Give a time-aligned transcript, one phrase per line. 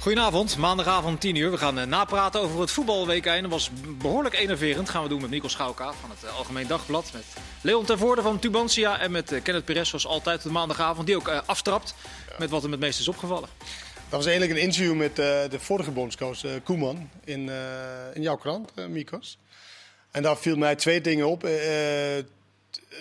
[0.00, 1.50] Goedenavond, maandagavond 10 uur.
[1.50, 4.88] We gaan uh, napraten over het voetbalweek Dat was behoorlijk enerverend.
[4.88, 7.10] gaan we doen met Nico Schouwka van het uh, Algemeen Dagblad.
[7.12, 7.24] Met
[7.60, 11.06] Leon Tervoorde van Tubantia en met uh, Kenneth Perez zoals altijd de maandagavond.
[11.06, 11.94] Die ook aftrapt
[12.38, 13.48] met wat hem het meest is opgevallen.
[13.94, 17.50] Dat was eigenlijk een interview met de vorige bondscoach Koeman in,
[18.14, 19.38] in jouw krant, Mikos.
[20.10, 21.40] En daar viel mij twee dingen op.
[21.40, 22.24] de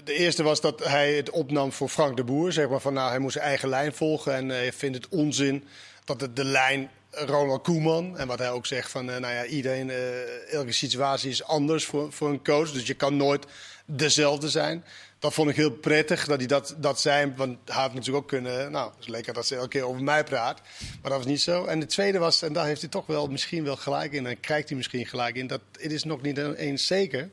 [0.06, 2.52] eerste was dat hij het opnam voor Frank de Boer.
[2.52, 5.64] Zeg maar van nou, hij moest zijn eigen lijn volgen en hij vindt het onzin
[6.10, 8.18] dat het de lijn Ronald Koeman.
[8.18, 11.86] En wat hij ook zegt van, uh, nou ja, iedereen, uh, elke situatie is anders
[11.86, 12.72] voor, voor een coach.
[12.72, 13.46] Dus je kan nooit
[13.86, 14.86] dezelfde zijn.
[15.20, 17.34] Dat vond ik heel prettig dat hij dat, dat zei.
[17.36, 20.04] Want hij had natuurlijk ook kunnen, nou, het is lekker dat ze elke keer over
[20.04, 20.62] mij praat.
[21.02, 21.66] Maar dat was niet zo.
[21.66, 24.26] En het tweede was, en daar heeft hij toch wel misschien wel gelijk in.
[24.26, 27.30] En krijgt hij misschien gelijk in, dat het is nog niet eens zeker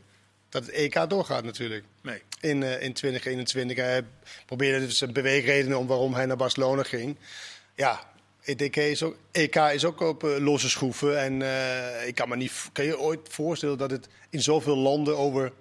[0.48, 1.84] dat het EK doorgaat natuurlijk.
[2.02, 2.22] Nee.
[2.40, 3.76] In, uh, in 2021.
[3.76, 4.02] Hij
[4.46, 7.16] probeerde dus een beweegredenen om waarom hij naar Barcelona ging.
[7.74, 8.00] Ja,
[8.46, 11.20] EK is ook, EK is ook op uh, losse schroeven.
[11.20, 12.52] En uh, ik kan me niet.
[12.72, 15.52] Kan je ooit voorstellen dat het in zoveel landen over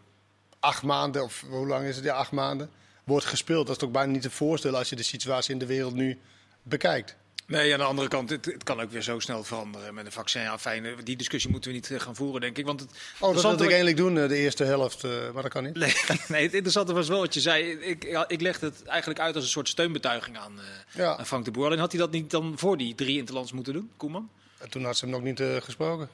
[0.60, 2.06] acht maanden, of hoe lang is het?
[2.06, 2.70] Ja, acht maanden,
[3.04, 3.68] wordt gespeeld?
[3.68, 6.20] Dat is toch bijna niet te voorstellen als je de situatie in de wereld nu
[6.64, 7.16] bekijkt.
[7.48, 10.12] Nee, aan de andere kant, het, het, kan ook weer zo snel veranderen met een
[10.12, 10.42] vaccin.
[10.42, 12.66] Ja, fijn, die discussie moeten we niet eh, gaan voeren, denk ik.
[12.66, 15.76] Want het, oh, dat wilde ik eigenlijk doen, de eerste helft, maar dat kan niet.
[15.76, 15.94] Nee,
[16.28, 17.72] nee, het interessante was wel wat je zei.
[17.72, 20.64] Ik, ja, ik legde het eigenlijk uit als een soort steunbetuiging aan, uh,
[20.96, 21.18] ja.
[21.18, 21.72] aan Frank de Boer.
[21.72, 24.30] En had hij dat niet dan voor die drie interlands moeten doen, Koeman?
[24.58, 26.10] En toen had ze hem nog niet uh, gesproken.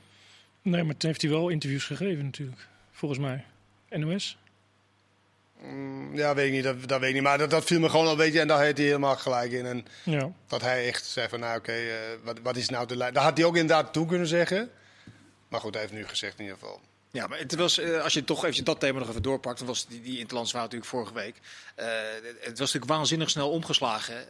[0.62, 3.46] Nee, maar toen heeft hij wel interviews gegeven natuurlijk, volgens mij.
[3.90, 4.38] NOS?
[5.62, 6.64] Mm, ja, weet ik niet.
[6.64, 7.24] Dat, dat weet ik niet.
[7.24, 8.40] Maar dat, dat viel me gewoon al een beetje.
[8.40, 9.66] En daar heeft hij helemaal gelijk in.
[9.66, 10.32] En ja.
[10.48, 13.14] dat hij echt zei van, nou oké, okay, uh, wat, wat is nou de lijn?
[13.14, 14.72] Daar had hij ook inderdaad toe kunnen zeggen.
[15.48, 16.82] Maar goed, hij heeft nu gezegd in ieder geval.
[17.12, 19.68] Ja, maar het was, uh, als je toch even dat thema nog even doorpakt, dan
[19.68, 21.36] was die, die Interlands natuurlijk vorige week.
[21.80, 21.86] Uh,
[22.40, 24.26] het was natuurlijk waanzinnig snel omgeslagen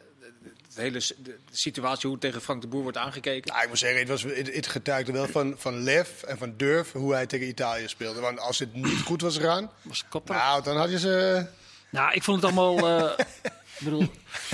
[0.75, 3.51] de hele de situatie hoe tegen Frank de Boer wordt aangekeken?
[3.51, 6.53] Nou, ik moet zeggen, het, was, het, het getuigde wel van, van lef en van
[6.57, 8.19] durf hoe hij tegen Italië speelde.
[8.19, 11.45] Want als het niet goed was gegaan, was nou, dan had je ze...
[11.89, 12.99] Nou, ik vond het allemaal...
[12.99, 13.11] Uh,
[13.77, 14.07] ik, bedoel,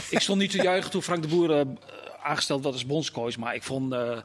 [0.09, 1.61] ik stond niet te juichen toen Frank de Boer uh,
[2.23, 3.37] aangesteld werd als bondscoach.
[3.37, 3.93] Maar ik vond...
[3.93, 4.17] Uh,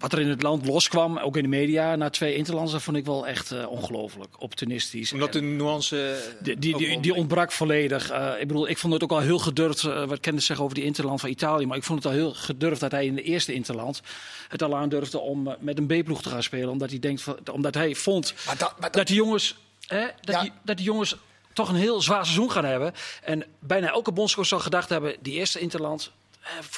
[0.00, 2.96] wat er in het land loskwam, ook in de media, na twee interlands, dat vond
[2.96, 4.40] ik wel echt uh, ongelooflijk.
[4.42, 5.12] Optimistisch.
[5.12, 6.16] Omdat de nuance.
[6.40, 8.12] Die, die, die, die ontbrak volledig.
[8.12, 9.82] Uh, ik bedoel, ik vond het ook al heel gedurfd.
[9.82, 11.66] Uh, wat kende zeggen over die interland van Italië.
[11.66, 14.02] Maar ik vond het al heel gedurfd dat hij in de eerste interland
[14.48, 16.68] het al aandurfde om met een B-ploeg te gaan spelen.
[16.68, 19.56] Omdat hij, denkt, omdat hij vond maar dat, maar dat, dat, die jongens.
[19.86, 20.40] Hè, dat, ja.
[20.40, 21.16] die, dat die jongens
[21.52, 22.92] toch een heel zwaar seizoen gaan hebben.
[23.22, 26.10] En bijna elke bondscoach zal gedacht hebben: die eerste interland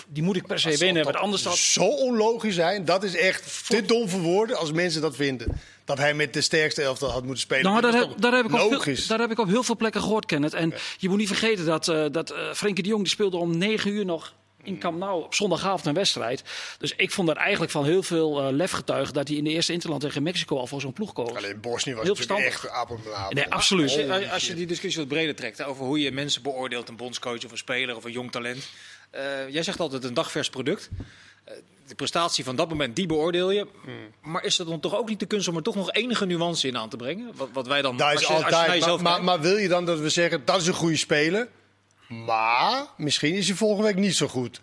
[0.09, 1.05] die moet ik per se winnen.
[1.05, 1.57] Want anders dat...
[1.57, 5.61] Zo onlogisch zijn, dat is echt te dom voor woorden als mensen dat vinden.
[5.85, 7.65] Dat hij met de sterkste elftal had moeten spelen.
[7.65, 10.01] Nou, daar, heb, daar, heb ik op veel, daar heb ik op heel veel plekken
[10.01, 10.55] gehoord, Kenneth.
[10.55, 13.59] En je moet niet vergeten dat, uh, dat uh, Frenkie de Jong die speelde om
[13.59, 16.43] 9 uur nog in Camp Nou op zondagavond een wedstrijd.
[16.79, 19.51] Dus ik vond dat eigenlijk van heel veel uh, lef getuigd dat hij in de
[19.51, 21.35] eerste interland tegen Mexico al voor zo'n ploeg koos.
[21.37, 22.69] Alleen Bosnië was heel natuurlijk echt.
[23.31, 23.85] Nee, absoluut.
[23.85, 26.97] Als je, als je, die discussie wat breder trekt over hoe je mensen beoordeelt, een
[26.97, 28.69] bondscoach of een speler of een jong talent.
[29.15, 30.91] Uh, jij zegt altijd een dagvers product.
[31.49, 31.55] Uh,
[31.87, 33.67] de prestatie van dat moment, die beoordeel je.
[33.85, 34.33] Hmm.
[34.33, 36.69] Maar is dat dan toch ook niet de kunst om er toch nog enige nuance
[36.69, 37.31] in aan te brengen?
[37.35, 37.97] Wat, wat wij dan.
[37.97, 38.81] Dat is altijd.
[38.87, 41.49] maar, maar, maar, wil je dan dat we zeggen dat is een goede speler?
[42.07, 44.61] Maar misschien is hij volgende week niet zo goed.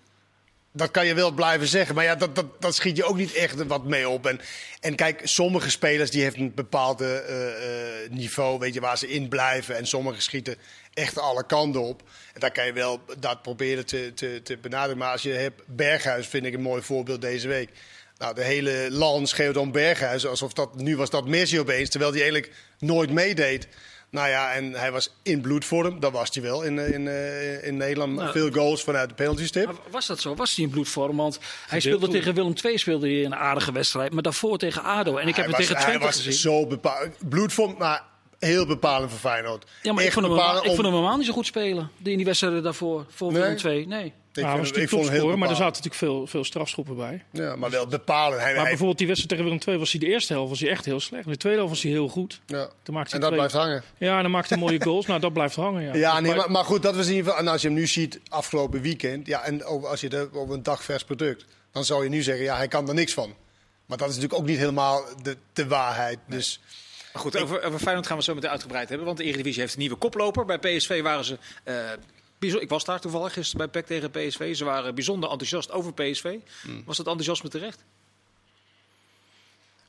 [0.72, 1.96] Dat kan je wel blijven zeggen.
[1.96, 4.26] Maar ja, dat, dat, dat schiet je ook niet echt wat mee op.
[4.26, 4.40] En,
[4.80, 7.08] en kijk, sommige spelers die hebben een bepaald uh,
[8.10, 9.78] niveau, weet je, waar ze in blijven.
[9.78, 10.56] En sommige schieten
[10.94, 12.01] echt alle kanten op.
[12.33, 14.97] En daar kan je wel dat proberen te, te, te benaderen.
[14.97, 17.69] Maar als je hebt Berghuis, vind ik een mooi voorbeeld deze week.
[18.17, 22.11] Nou, de hele land schreeuwt om Berghuis alsof dat nu was dat Messi opeens, terwijl
[22.11, 23.67] hij eigenlijk nooit meedeed.
[24.11, 26.00] Nou ja, en hij was in bloedvorm.
[26.00, 27.07] Dat was hij wel in, in,
[27.63, 28.16] in Nederland.
[28.16, 29.81] Nou, Veel goals vanuit de penaltystip.
[29.91, 30.35] Was dat zo?
[30.35, 31.17] Was hij in bloedvorm?
[31.17, 34.13] Want hij speelde tegen Willem II speelde hij een aardige wedstrijd.
[34.13, 35.17] Maar daarvoor tegen ADO.
[35.17, 36.33] En ik heb het tegen Twente hij was gezien.
[36.33, 37.29] zo bepaald.
[37.29, 38.03] Bloedvorm, maar
[38.39, 39.66] heel bepalend voor Feyenoord.
[39.81, 40.39] Ja, maar ik vond, hem, om...
[40.39, 41.91] ik vond hem helemaal niet zo goed spelen.
[41.97, 43.06] Die in die wedstrijden daarvoor.
[43.09, 43.86] Voor Willem II.
[43.86, 43.86] Nee.
[43.86, 44.13] nee.
[44.33, 47.24] Ik ja, was ik vond heel maar er zaten natuurlijk veel, veel strafschoppen bij.
[47.31, 48.39] Ja, maar wel bepalen.
[48.41, 50.69] Hij, maar bijvoorbeeld die wedstrijd tegen Willem II was hij de eerste helft was hij
[50.69, 51.27] echt heel slecht.
[51.27, 52.41] De tweede helft was hij heel goed.
[52.45, 52.69] Ja.
[52.83, 53.83] Dan maakte en dat blijft hangen.
[53.97, 55.06] Ja, en dan maakte hij mooie goals.
[55.07, 55.83] nou, dat blijft hangen.
[55.83, 57.45] Ja, ja nee, maar, maar, goed, dat was in ieder geval.
[57.45, 59.27] En als je hem nu ziet afgelopen weekend.
[59.27, 61.45] Ja, en als je het op een dag vers product.
[61.71, 63.33] Dan zou je nu zeggen, ja, hij kan er niks van.
[63.85, 66.19] Maar dat is natuurlijk ook niet helemaal de, de waarheid.
[66.27, 66.38] Nee.
[66.38, 66.59] Dus.
[67.13, 69.07] Maar goed, over, over Feyenoord gaan we zo meteen uitgebreid hebben.
[69.07, 70.45] Want de Eredivisie heeft een nieuwe koploper.
[70.45, 71.38] Bij PSV waren ze...
[71.65, 71.91] Uh,
[72.61, 74.56] ik was daar toevallig gisteren bij PEC tegen PSV.
[74.56, 76.38] Ze waren bijzonder enthousiast over PSV.
[76.61, 76.83] Hmm.
[76.85, 77.83] Was dat enthousiasme terecht?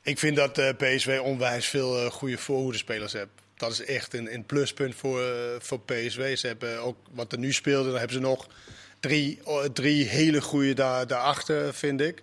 [0.01, 3.27] Ik vind dat uh, PSV onwijs veel uh, goede voorhoedespelers heeft.
[3.55, 6.37] Dat is echt een, een pluspunt voor, uh, voor PSV.
[6.37, 8.47] Ze hebben ook wat er nu speelde, dan hebben ze nog
[8.99, 9.39] drie,
[9.73, 12.21] drie hele goede daar, daarachter, vind ik.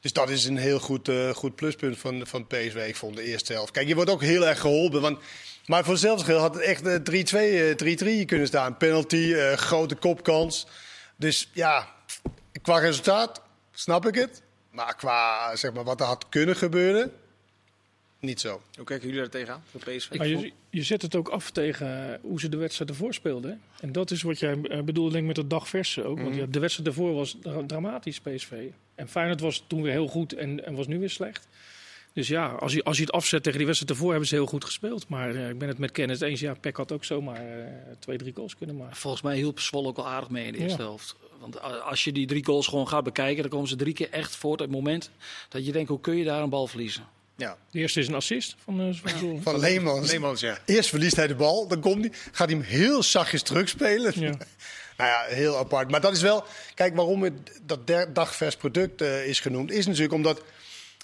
[0.00, 3.22] Dus dat is een heel goed, eh, goed pluspunt van, van PSV, ik vond de
[3.22, 3.72] eerste helft.
[3.72, 5.00] Kijk, je wordt ook heel erg geholpen.
[5.00, 5.18] Want,
[5.66, 8.76] maar voor zelfs had het echt eh, 3-2, eh, 3-3 kunnen staan.
[8.76, 10.66] Penalty, eh, grote kopkans.
[11.16, 11.88] Dus ja,
[12.62, 13.42] qua resultaat
[13.72, 14.42] snap ik het.
[14.70, 17.12] Maar qua zeg maar, wat er had kunnen gebeuren,
[18.20, 18.62] niet zo.
[18.76, 20.14] Hoe kijken jullie daar tegenaan voor PSV?
[20.16, 23.50] Maar je, je zet het ook af tegen hoe ze de wedstrijd ervoor speelden.
[23.50, 23.56] hè?
[23.86, 26.20] En dat is wat jij eh, bedoelde denk ik, met het dagverse ook.
[26.20, 28.52] Want ja, de wedstrijd ervoor was dra- dramatisch, PSV.
[28.94, 31.48] En Feyenoord was toen weer heel goed en, en was nu weer slecht.
[32.12, 34.46] Dus ja, als je, als je het afzet tegen die wedstrijd ervoor, hebben ze heel
[34.46, 35.08] goed gespeeld.
[35.08, 36.40] Maar eh, ik ben het met Kenneth eens.
[36.40, 38.96] Ja, Peck had ook zomaar eh, twee, drie goals kunnen maken.
[38.96, 40.64] Volgens mij hielp Zwolle ook wel aardig mee in de Ja.
[40.64, 41.16] eerste helft.
[41.40, 44.36] Want als je die drie goals gewoon gaat bekijken, dan komen ze drie keer echt
[44.36, 45.10] voort uit het moment
[45.48, 47.04] dat je denkt, hoe kun je daar een bal verliezen?
[47.38, 49.42] Ja, De eerste is een assist van, eh van.
[49.42, 50.10] Van Leemans.
[50.10, 50.58] Leemans, ja.
[50.64, 54.20] Eerst verliest hij de bal, dan komt hij, gaat hij hem heel zachtjes terugspelen.
[54.20, 54.34] Ja.
[54.96, 55.90] Nou ja, heel apart.
[55.90, 56.44] Maar dat is wel,
[56.74, 57.32] kijk waarom het
[57.62, 60.42] dat der- dagvers product eh, is genoemd, is natuurlijk omdat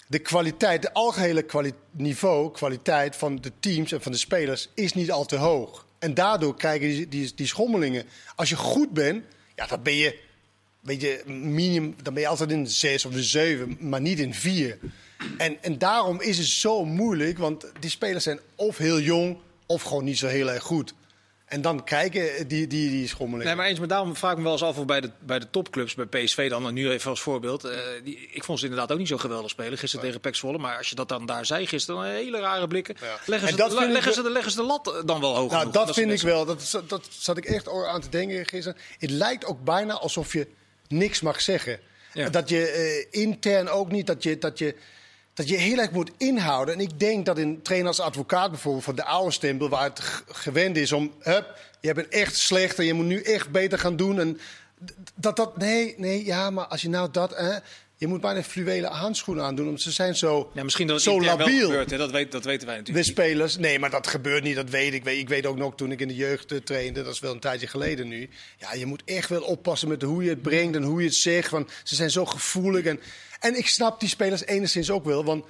[0.07, 4.93] de kwaliteit, de algehele kwali niveau, kwaliteit van de teams en van de spelers is
[4.93, 5.87] niet al te hoog.
[5.99, 8.05] En daardoor krijgen die, die, die schommelingen.
[8.35, 10.19] Als je goed bent, ja, dan ben je,
[10.81, 14.19] weet je, minimum, dan ben je altijd in de zes of de zeven, maar niet
[14.19, 14.79] in vier.
[15.39, 19.83] En, en daarom is het zo moeilijk, want die spelers zijn of heel jong of
[19.83, 20.95] gewoon niet zo heel erg goed.
[21.45, 23.47] En dan krijgen die, die, die schommelingen.
[23.47, 25.39] Nee, maar eens, maar daarom vraag ik me wel eens af of bij de, bij
[25.39, 27.65] de topclubs, bij PSV dan, en nu even als voorbeeld.
[27.65, 30.59] eh, die, ik vond ze inderdaad ook niet zo geweldig spelen gisteren tegen PEC Zwolle.
[30.59, 32.97] Maar als je dat dan daar zei gisteren, dan hele rare blikken.
[33.01, 33.07] Ja.
[33.27, 35.75] Leggen, En ze, leggen, ze, de- leggen ze de lat dan wel hoog Nou, genoeg?
[35.87, 36.45] dat vind ik wel.
[36.45, 38.79] Dat, zat- dat zat ik echt aan te denken gisteren.
[38.99, 40.49] Het lijkt ook bijna alsof je
[40.89, 41.81] niks mag zeggen.
[42.13, 42.29] Ja.
[42.29, 44.75] Dat je eh, intern ook niet, dat je, dat, je,
[45.35, 46.75] dat je heel erg moet inhouden.
[46.75, 49.69] En ik denk dat een trainer als advocaat bijvoorbeeld van de oude stempel...
[49.69, 53.51] waar het gewend is om, hup, je bent echt slecht en je moet nu echt
[53.51, 54.21] beter gaan doen.
[54.21, 54.39] En
[55.15, 57.37] dat dat, nee, nee, ja, maar als je nou dat...
[57.37, 57.57] hè,
[57.97, 61.21] je moet bijna fluwelen handschoenen aandoen, omdat ze zijn zo, Ja, misschien dat het zo
[61.23, 61.67] labiel.
[61.67, 61.97] gebeurt, hè?
[61.97, 63.07] Dat, weet, dat weten wij De natuurlijk.
[63.07, 64.95] spelers, nee, maar dat gebeurt niet, dat weet ik.
[64.95, 67.21] Ik weet- Ik weet ook nog toen ik in de jeugd eh, trainde, dat is
[67.21, 68.29] wel een tijdje geleden nu.
[68.59, 71.17] Ja, je moet echt wel oppassen met hoe je het brengt en hoe je het
[71.17, 71.51] zegt.
[71.51, 72.85] Want ze zijn zo gevoelig.
[72.85, 73.01] En,
[73.45, 75.25] en ik snap die spelers enigszins ook wel.
[75.25, 75.45] Want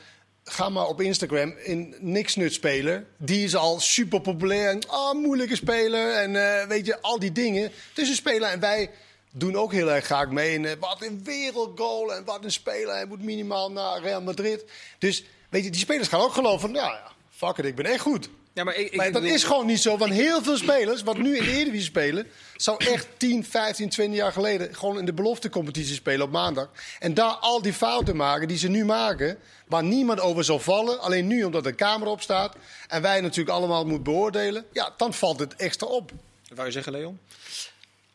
[0.44, 3.06] ga maar op Instagram in niks nut spelen.
[3.18, 4.70] Die is al super populair.
[4.70, 6.14] En ah, moeilijke speler.
[6.14, 7.70] En eh, weet je, al die dingen.
[7.92, 8.90] Tussen spelen en wij
[9.32, 10.56] doen ook heel erg graag mee.
[10.56, 12.94] En, eh, wat een wereldgoal en wat een speler.
[12.94, 14.64] Hij moet minimaal naar Real Madrid.
[14.98, 17.86] Dus weet je, die spelers gaan ook geloven van, ja, ja, fuck it, ik ben
[17.86, 18.28] echt goed.
[18.54, 21.02] Ja, maar ik, ik Maar dat bedoel- is gewoon niet zo, want heel veel spelers,
[21.02, 25.04] wat nu in de Eredivisie spelen, zou echt 10, 15, 20 jaar geleden gewoon in
[25.04, 26.70] de beloftecompetitie spelen op maandag.
[26.98, 31.00] En daar al die fouten maken die ze nu maken, waar niemand over zal vallen,
[31.00, 32.56] alleen nu omdat er camera op staat
[32.88, 36.10] en wij natuurlijk allemaal moeten beoordelen, ja, dan valt het extra op.
[36.48, 37.18] Wat wou je zeggen, Leon?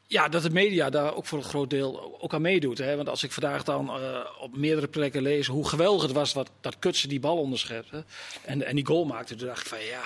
[0.07, 2.77] Ja, dat de media daar ook voor een groot deel ook aan meedoet.
[2.77, 2.95] Hè?
[2.95, 6.49] Want als ik vandaag dan eh, op meerdere plekken lees hoe geweldig het was wat,
[6.61, 8.03] dat Kutsen die bal onderschepte
[8.45, 10.01] en, en die goal maakte, toen dacht ik van ja,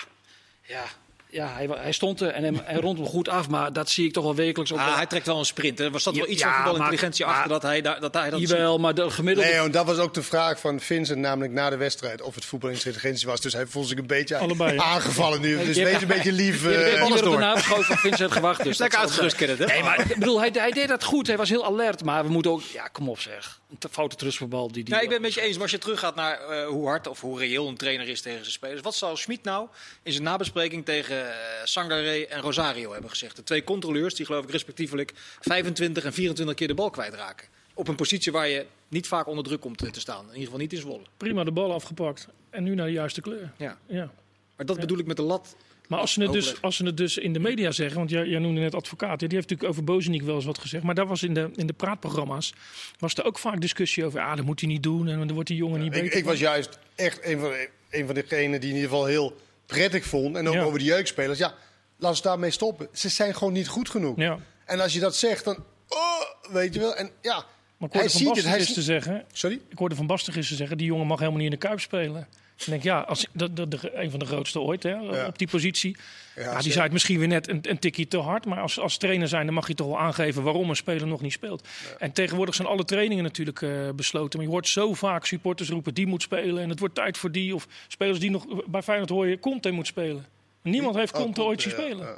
[0.64, 0.84] ja,
[1.30, 4.06] ja hij, hij stond er en hij, hij rond hem goed af, maar dat zie
[4.08, 4.80] ik toch wel wekelijks ook.
[4.80, 4.96] Ah, wel.
[4.96, 5.80] hij trekt wel een sprint.
[5.80, 8.40] Er zat wel Ja, iets ja, van voetbalintelligentie maar- achter dat hij, dat hij dat
[8.40, 9.50] Jawel, maar de gemiddelde...
[9.50, 12.46] Nee, want dat was ook de vraag van Vincent, namelijk na de wedstrijd, of het
[12.46, 13.42] voetbalintelligentie was.
[13.42, 14.78] Dus hij voelde zich een beetje Allebei.
[14.78, 15.66] aangevallen nu.
[15.66, 16.64] Dus wees een beetje lief.
[16.64, 17.40] Je hebt eh, alles door.
[17.40, 18.64] de van Vincent gewacht.
[18.64, 19.66] Dus Lekker dat uitgerust, Kenneth, hè?
[19.66, 21.28] Nee, maar ik bedoel, hij, hij deed dat goed.
[21.28, 22.04] Hij was heel alert.
[22.04, 22.62] Maar we moeten ook...
[22.62, 23.60] Ja, kom op zeg.
[23.92, 24.72] Foute trustverbal.
[24.72, 25.54] Die, die Ja, ik ben het met je eens.
[25.54, 28.40] Maar als je teruggaat naar eh, hoe hard of hoe reëel een trainer is tegen
[28.40, 28.82] zijn spelers.
[28.82, 29.68] Wat zou Schmid nou
[30.04, 33.36] in zijn nabespreking tegen eh Sangaré en Rosario hebben gezegd?
[33.36, 37.48] De twee controleurs die geloof ik respectievelijk 25 en 24 keer de bal kwijtraken.
[37.74, 40.22] Op een positie waar je niet vaak onder druk komt te- te staan.
[40.24, 41.04] In ieder geval niet in Zwolle.
[41.18, 42.28] Prima de bal afgepakt.
[42.50, 43.52] En nu naar de juiste kleur.
[43.58, 43.78] Ja.
[43.88, 44.12] Ja.
[44.58, 45.56] Maar dat bedoel ik met de lat.
[45.94, 48.26] Maar als ze, het dus, als ze het dus in de media zeggen, want jij,
[48.26, 50.84] jij noemde net advocaat, die heeft natuurlijk over Bozeniek wel eens wat gezegd.
[50.84, 52.54] Maar daar was in de, in de praatprogramma's
[53.00, 55.48] was er ook vaak discussie over, ah, dat moet hij niet doen en dan wordt
[55.50, 56.18] die jongen niet beter.
[56.18, 57.52] Ik, was juist echt een van,
[57.90, 59.36] een van degenen die in ieder geval heel
[59.66, 60.36] prettig vond.
[60.36, 60.64] En ook Ja.
[60.64, 61.40] over de jeugdspelers.
[61.40, 61.54] Ja,
[61.98, 62.88] laten we daarmee stoppen.
[62.94, 64.18] Ze zijn gewoon niet goed genoeg.
[64.18, 64.40] Ja.
[64.66, 65.64] En als je dat zegt, dan...
[65.88, 66.96] Oh, weet je wel.
[66.96, 67.46] En ja,
[67.78, 68.46] Maar ik hij hoorde van ziet het.
[68.46, 69.60] Hij is te zeggen, Sorry?
[69.70, 71.80] ik hoorde van Basten is te zeggen, die jongen mag helemaal niet in de Kuip
[71.80, 72.28] spelen.
[72.58, 75.26] Ik denk, ja, als, de- een van de grootste ooit hè, Ja.
[75.28, 75.98] op die positie.
[76.36, 78.46] Ja, Ja, die zei het misschien weer net een, een tikje te hard.
[78.46, 81.22] Maar als, als trainer zijn, dan mag je toch wel aangeven waarom een speler nog
[81.22, 81.68] niet speelt.
[82.00, 84.40] En tegenwoordig zijn alle trainingen natuurlijk eh, besloten.
[84.40, 86.64] Maar je hoort zo vaak supporters roepen, die moet spelen.
[86.64, 87.56] En het wordt tijd voor die.
[87.56, 90.26] Of spelers die nog, bij Feyenoord hoor je, Conte moet spelen.
[90.62, 92.18] Niemand heeft Oh, Conte ooit zien ja, spelen.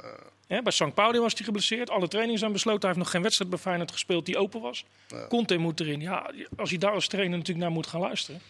[0.62, 0.94] bij St.
[0.94, 1.90] Pauli was hij geblesseerd.
[1.90, 2.80] Alle trainingen zijn besloten.
[2.80, 4.84] Hij heeft nog geen wedstrijd bij Feyenoord gespeeld die open was.
[5.28, 6.00] Conte moet erin.
[6.00, 8.40] Ja, als je daar als trainer natuurlijk naar moet gaan luisteren.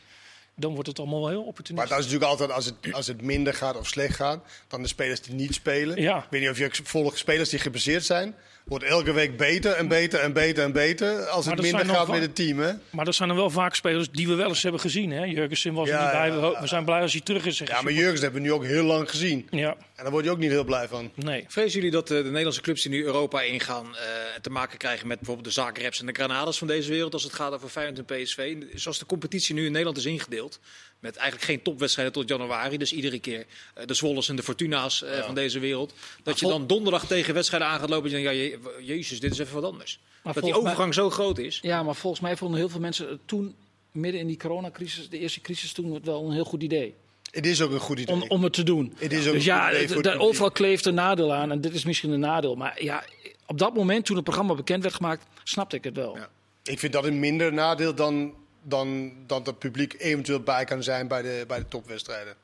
[0.56, 1.90] Dan wordt het allemaal wel heel Maar opportunistisch.
[1.90, 4.88] dat is natuurlijk altijd als het, als het minder gaat of slecht gaat, dan de
[4.88, 6.00] spelers die niet spelen.
[6.02, 6.18] Ja.
[6.18, 8.34] Ik weet niet of je volgt spelers die gebaseerd zijn.
[8.66, 12.08] Wordt elke week beter en beter en beter en beter als Maar het minder gaat
[12.08, 12.58] met het team.
[12.58, 12.72] Hè?
[12.90, 15.10] Maar dat zijn dan wel vaak spelers die we wel eens hebben gezien.
[15.10, 15.24] Hè?
[15.24, 16.60] Jurgensen was er Ja, niet bij.
[16.60, 17.58] We, zijn blij als hij terug is.
[17.58, 19.48] Ja, maar Jurgens hebben we nu ook heel lang gezien.
[19.50, 21.10] Ja, En daar word je ook niet heel blij van.
[21.14, 21.44] nee.
[21.48, 24.02] Vrezen jullie dat eh, de Nederlandse clubs die nu Europa ingaan eh,
[24.40, 27.32] te maken krijgen met bijvoorbeeld de Zagrebs en de Granadas van deze wereld als het
[27.32, 28.56] gaat over Feyenoord en PSV?
[28.74, 30.60] Zoals de competitie nu in Nederland is ingedeeld,
[31.00, 35.02] met eigenlijk geen topwedstrijden tot januari, dus iedere keer eh, de Zwollers en de Fortuna's
[35.02, 38.18] eh, van deze wereld, dat je vol- dan donderdag tegen wedstrijden aan gaat lopen en
[38.20, 40.00] je denkt, ja, je- jezus, dit is even wat anders.
[40.22, 41.58] Maar dat die mij- overgang zo groot is.
[41.62, 43.54] Ja, maar volgens mij vonden heel veel mensen het toen,
[43.92, 46.94] midden in die coronacrisis, de eerste crisis, toen het wel een heel goed idee.
[47.30, 48.14] Het is ook een goed idee.
[48.14, 48.94] Om, om het te doen.
[48.96, 50.20] Het is ook dus een ja, daar- publiek.
[50.20, 51.50] overal kleeft een nadeel aan.
[51.50, 52.54] En dit is misschien een nadeel.
[52.54, 53.04] Maar ja,
[53.46, 56.16] op dat moment, toen het programma bekend werd gemaakt, snapte ik het wel.
[56.16, 56.28] Ja.
[56.62, 58.34] Ik vind dat een minder nadeel dan,
[58.68, 62.34] dan dat het publiek eventueel bij kan zijn bij de, bij de topwedstrijden.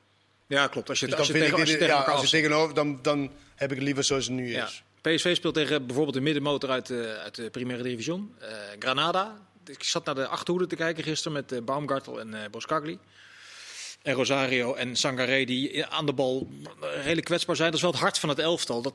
[0.47, 0.89] Ja, klopt.
[0.89, 2.13] Als je, Dus als dan je vind tegen, ik als je dit- tegen ja, elkaar
[2.21, 2.43] als je afzet.
[2.43, 4.65] tegenover, dan, dan heb ik het liever zoals het nu Ja.
[4.67, 4.83] is.
[5.01, 8.35] PSV speelt tegen bijvoorbeeld de middenmotor uit de, uit de Primera Division.
[8.39, 8.49] Eh,
[8.79, 9.39] Granada.
[9.67, 12.99] Ik zat naar de achterhoede te kijken gisteren met eh, Baumgartel en eh Boskagli.
[14.03, 16.49] En Rosario en Sangaré die aan de bal
[16.81, 17.69] redelijk kwetsbaar zijn.
[17.69, 18.83] Dat is wel het hart van het elftal.
[18.83, 18.95] Dat,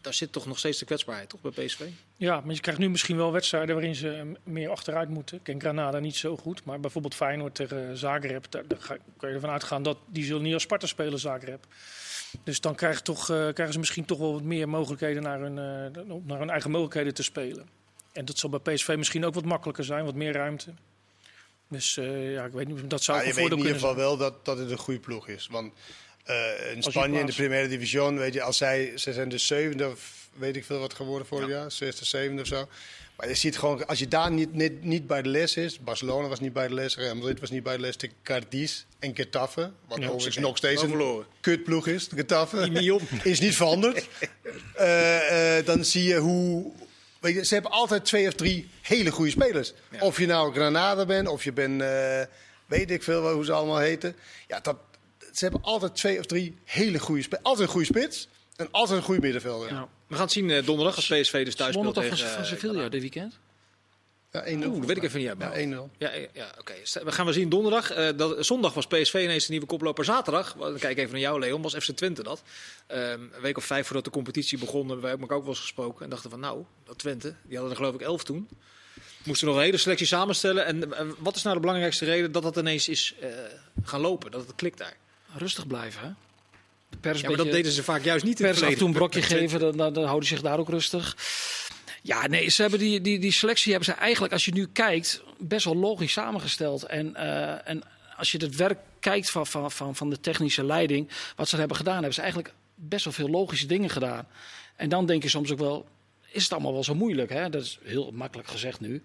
[0.00, 1.80] daar zit toch nog steeds de kwetsbaarheid toch, bij PSV?
[2.16, 5.36] Ja, maar je krijgt nu misschien wel wedstrijden waarin ze eh, meer achteruit moeten.
[5.36, 8.64] Ik ken Granada niet zo goed, maar bijvoorbeeld Feyenoord tegen Zagreb, daar,
[9.16, 11.66] kan je ervan uitgaan dat die zullen niet als Sparta spelen, Zagreb.
[12.42, 15.58] Dus dan krijgen, toch, eh, krijgen ze misschien toch wel wat meer mogelijkheden naar hun,
[15.58, 17.68] eh, naar hun eigen mogelijkheden te spelen.
[18.12, 20.74] En dat zal bij PSV misschien ook wat makkelijker zijn, wat meer ruimte.
[21.68, 24.00] Dus eh, ja, ik weet niet, dat zou Ja, je weet in ieder geval zijn.
[24.00, 25.46] wel dat, dat het een goede ploeg is.
[25.50, 25.72] Want
[26.24, 29.38] eh, in je Spanje in de Primera Division, weet je, als zij, ze zijn de
[29.38, 32.68] zevende of weet ik veel wat geworden vorig jaar, zesde, zevende of zo.
[33.16, 36.28] Maar je ziet gewoon, als je daar niet, niet, niet bij de les is, Barcelona
[36.28, 39.16] was niet bij de les, Real Madrid was niet bij de les, tegen Cadiz en
[39.16, 42.70] Getafe, wat Ja, overigens nog steeds een kutploeg is, Getafe,
[43.22, 44.06] is niet veranderd.
[44.74, 46.72] Eh, eh, dan zie je hoe.
[47.20, 49.72] Weet je, ze hebben altijd twee of drie hele goede spelers.
[49.90, 50.00] Ja.
[50.00, 51.82] Of je nou Granada bent, of je bent.
[52.66, 54.16] weet ik veel hoe ze allemaal heten.
[54.48, 54.76] Ja, dat,
[55.34, 57.44] ze hebben altijd twee of drie hele goede spelers.
[57.44, 59.68] Altijd een goede spits en altijd een goede middenvelder.
[59.68, 59.88] Ja, Ja.
[60.06, 62.18] We gaan het zien eh, donderdag als PSV dus thuis speelt tegen...
[62.18, 63.38] van, van eh, Sevilla dit weekend?
[64.34, 64.36] 1-0.
[64.36, 65.38] Oeh, dat weet ik even niet uit.
[65.38, 65.76] Ja, mijn 1-0.
[65.76, 65.90] hoofd.
[65.98, 66.72] Ja, ja, ja oké.
[67.04, 67.90] We gaan we zien donderdag.
[67.90, 70.04] Eh, dat, zondag was PSV ineens de nieuwe koploper.
[70.04, 72.42] Zaterdag, dan kijk ik even naar jou Leon, was FC Twente dat.
[72.86, 76.04] Ehm, een week of vijf voordat de competitie begon, hebben wij ook wel eens gesproken.
[76.04, 78.48] En dachten van nou, dat Twente, die hadden er geloof ik elf toen.
[79.24, 80.66] Moesten nog een hele selectie samenstellen.
[80.66, 83.28] En wat is nou de belangrijkste reden dat dat ineens is eh,
[83.82, 84.30] gaan lopen?
[84.30, 84.96] Dat het klikt daar.
[85.36, 86.08] Rustig blijven, hè?
[86.88, 88.94] De pers Ja, maar dat deden ze vaak juist niet pers af en toe een
[88.94, 91.16] brokje geven, dan, dan, dan houden ze zich daar ook rustig.
[92.02, 95.22] Ja, nee, ze hebben die, die, die selectie hebben ze eigenlijk, als je nu kijkt,
[95.38, 96.82] best wel logisch samengesteld.
[96.82, 97.82] En, eh, en
[98.16, 101.76] als je het werk kijkt van, van, van, van de technische leiding, wat ze hebben
[101.76, 104.26] gedaan, hebben ze eigenlijk best wel veel logische dingen gedaan.
[104.76, 105.86] En dan denk je soms ook wel,
[106.34, 107.30] is het allemaal wel zo moeilijk?
[107.30, 107.50] Hè?
[107.50, 109.02] Dat is heel makkelijk gezegd nu.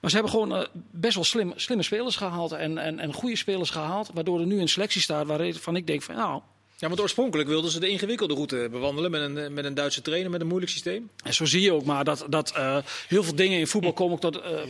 [0.00, 3.36] Maar ze hebben gewoon eh, best wel slim, slimme spelers gehaald en, en, en goede
[3.36, 4.10] spelers gehaald.
[4.14, 6.40] Waardoor er nu een selectie staat waarvan ik denk van, nou,
[6.78, 10.30] Ja, want oorspronkelijk wilden ze de ingewikkelde route bewandelen met een, met een Duitse trainer
[10.30, 11.10] met een moeilijk systeem.
[11.24, 12.78] En zo zie je ook maar dat, dat eh,
[13.08, 14.62] heel veel dingen in voetbal komen ook, tot, eh,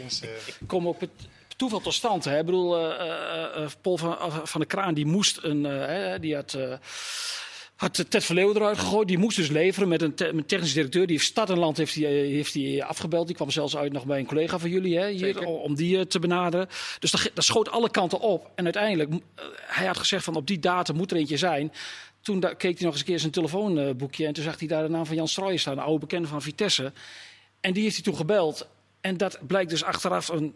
[0.67, 1.11] komen ook met
[1.57, 2.25] toeval tot stand.
[2.25, 2.39] Hè?
[2.39, 6.35] Ik bedoel, eh, eh, eh, Paul van, van der Kraan die moest een, hè, die
[6.35, 6.73] had, eh,
[7.77, 9.09] had Ted Verleeuwen eruit gegooid.
[9.09, 11.07] Die moest dus leveren met een, te- met een technisch directeur.
[11.07, 13.27] Die heeft Stad en Land heeft hij, eh, heeft hij afgebeld.
[13.27, 15.47] Die kwam zelfs uit nog bij een collega van jullie hè, hier, Zeker.
[15.47, 16.69] om die eh, te benaderen.
[16.99, 18.51] Dus dat, schoot alle kanten op.
[18.55, 21.73] En uiteindelijk, eh, hij had gezegd van op die datum moet er eentje zijn.
[22.21, 24.27] Toen keek hij nog eens een keer zijn telefoonboekje.
[24.27, 26.43] En toen zag hij daar de naam van Jan Strooijen staan, een oude bekende van
[26.43, 26.93] Vitesse.
[27.61, 28.69] En die heeft hij toen gebeld.
[29.01, 30.55] En dat blijkt dus achteraf een,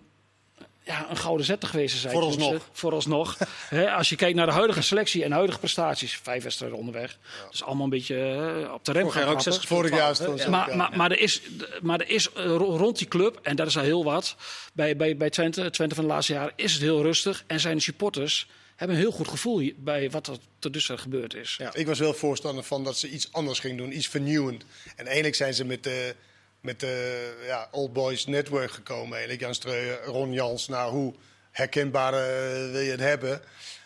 [0.89, 2.13] ja, een gouden zet te geweest te zijn.
[2.13, 2.69] Vooralsnog.
[2.73, 3.37] Vooralsnog.
[3.69, 6.21] Hè, als je kijkt naar de huidige selectie en huidige prestaties.
[6.23, 7.19] Vijf wedstrijden onderweg.
[7.51, 8.17] Dus allemaal een beetje
[8.65, 9.41] eh, op de rem Vorig gaan jaar ook.
[9.43, 10.45] 60 Vorig jaar 12, stond hè?
[10.45, 10.57] ze- Ja.
[10.67, 11.41] Maar, maar, maar er is,
[11.83, 14.37] maar er is eh, ro- rond die club, en dat is al heel wat,
[14.73, 17.45] bij, bij, bij Twente, Twente van de laatste jaren, is het heel rustig.
[17.47, 20.99] En zijn de supporters hebben een heel goed gevoel hier- bij wat er tot dusver
[20.99, 21.55] gebeurd is.
[21.59, 21.75] Ja.
[21.75, 24.65] Ik was wel voorstander van dat ze iets anders gingen doen, iets vernieuwend.
[24.97, 26.15] En eindelijk zijn ze met de,
[26.61, 29.11] met de ja, Old Boys Network gekomen.
[29.13, 30.69] Eigenlijk Jan Streuer, Ron Jans.
[30.69, 31.15] Nou, hoe
[31.51, 33.41] herkenbaar eh, wil je het hebben?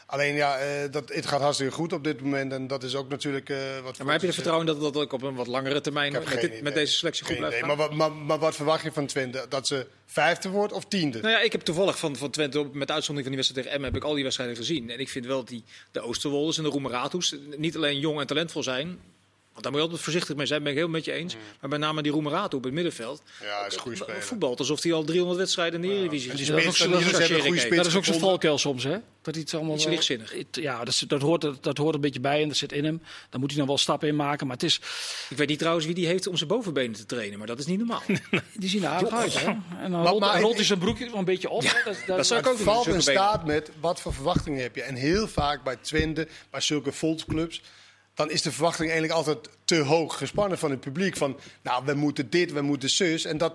[0.06, 2.52] Alleen ja, eh, dat, het gaat hartstikke goed op dit moment.
[2.52, 3.96] En dat is ook natuurlijk eh, wat...
[3.96, 6.40] Ja, maar heb je er vertrouwen dat dat ook op een wat langere termijn met,
[6.40, 7.66] dit, met deze selectie goed blijft?
[7.66, 9.46] Maar, wat- maar, maar wat verwacht je van Twente?
[9.48, 11.20] Dat ze vijfde wordt of tiende?
[11.20, 13.70] Nou ja, ik heb toevallig van, van Twente, op- met uitzondering van die wedstrijd tegen
[13.72, 14.90] Emmen, heb ik al die wedstrijden gezien.
[14.90, 18.26] En ik vind wel dat die, de Oosterwolders en de Roemeratus niet alleen jong en
[18.26, 18.98] talentvol zijn,
[19.52, 21.36] Want daar moet je altijd voorzichtig mee zijn, ben ik heel met je eens.
[21.60, 23.22] Maar met name die Roemerato op het middenveld.
[23.42, 24.22] Ja, is een goede speler.
[24.22, 26.80] Voetbalt alsof hij al 300 wedstrijden in de Eredivisie En die dat dan dat is
[26.80, 28.20] ook zijn gevonden.
[28.20, 28.96] valkuil soms, hè?
[29.22, 30.34] Dat hij het allemaal Iets lichtzinnig.
[30.50, 33.02] Ja, dat, is- dat, hoort, dat hoort een beetje bij en dat zit in hem.
[33.30, 34.46] Daar moet hij nog wel stappen in maken.
[34.46, 34.80] Maar het is,
[35.28, 37.66] Ik weet niet trouwens wie die heeft om zijn bovenbenen te trainen, maar dat is
[37.66, 38.02] niet normaal.
[38.56, 39.46] die zien er aardig uit, hè?
[39.46, 41.62] En dan Maar- rolt, maar dan ik- rolt hij zijn broekje nog een beetje op.
[41.62, 41.68] hè?
[41.84, 44.82] Dat, dat zou ik ook valt in staat met wat voor verwachtingen heb je.
[44.82, 47.62] En heel vaak bij Twente, bij zulke volksclubs,
[48.14, 51.16] dan is de verwachting eigenlijk altijd te hoog gespannen van het publiek.
[51.16, 53.24] Van, nou, we moeten dit, we moeten zus.
[53.24, 53.54] En dat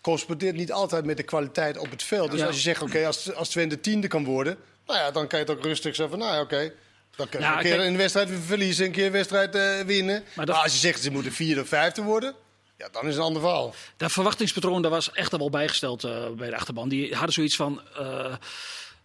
[0.00, 2.30] correspondeert niet altijd met de kwaliteit op het veld.
[2.30, 2.46] Dus Ja.
[2.46, 5.44] als je zegt, oké, als, als Twente tiende kan worden, nou ja, dan kan je
[5.44, 6.72] het ook rustig zeggen van, nou ja, oké.
[7.16, 9.80] Dan kun je Ja, een keer kijk- een wedstrijd verliezen, een keer een wedstrijd eh,
[9.80, 10.24] winnen.
[10.36, 12.34] Maar, dat- als je zegt, ze moeten vierde of vijfde worden,
[12.76, 13.74] ja, dan is het een ander verhaal.
[13.96, 16.88] Dat verwachtingspatroon daar was echt al wel bijgesteld eh, bij de achterban.
[16.88, 17.80] Die hadden zoiets van.
[17.98, 18.34] eh,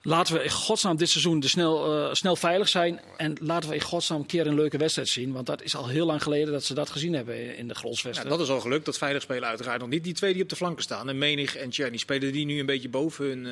[0.06, 3.02] laten we in godsnaam dit seizoen de snel, eh, snel veilig zijn.
[3.18, 5.32] En laten we in godsnaam een keer een leuke wedstrijd zien.
[5.32, 7.80] Want dat is al heel lang geleden dat ze dat gezien hebben in- de Ja,
[7.80, 8.30] Grolsvesten.
[8.30, 10.04] dat is al gelukt, dat veilig spelen uiteraard nog niet.
[10.04, 12.66] Die twee die op de flanken staan, en Menig en Tjerni, spelen die nu een
[12.66, 13.52] beetje boven hun eh,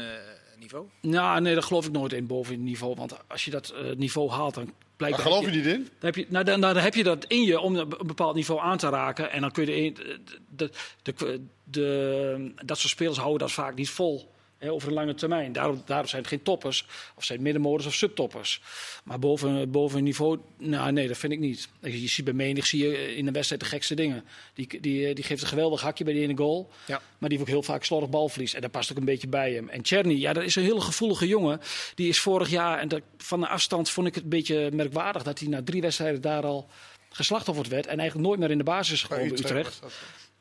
[0.60, 0.86] niveau?
[1.01, 2.96] Nou, nee, daar geloof ik nooit in boven het niveau.
[2.96, 5.81] Want als je dat eh, niveau haalt, dan blijkt Daar geloof je niet in?
[5.84, 8.62] Dan heb je, nou, dan, dan heb je dat in je om een bepaald niveau
[8.62, 9.31] aan te raken.
[9.31, 10.70] En dan kun je de, de,
[11.03, 14.30] de, de- dat soort spelers houden dat vaak niet vol.
[14.69, 15.51] Over een lange termijn.
[15.51, 16.85] Daarom, daarom zijn het geen toppers.
[17.15, 18.61] Of zijn het middenmoders of subtoppers.
[19.03, 21.69] Maar boven, boven een niveau, nou, nee, dat vind ik niet.
[21.81, 24.25] Je ziet bij menig zie je in de wedstrijd de gekste dingen.
[24.53, 26.71] Die, die, die geeft een geweldig hakje bij die ene goal.
[26.85, 27.01] Ja.
[27.17, 28.53] Maar die heeft ook heel vaak slordig balverlies.
[28.53, 29.69] En dat past ook een beetje bij hem.
[29.69, 31.61] En Czerny, ja, dat is een hele gevoelige jongen.
[31.95, 35.23] Die is vorig jaar, en dat, van de afstand vond ik het een beetje merkwaardig...
[35.23, 36.69] dat hij na drie wedstrijden daar al
[37.09, 37.87] geslachtofferd werd...
[37.87, 39.81] en eigenlijk nooit meer in de basis is gekomen bij Utrecht.
[39.81, 39.91] dat.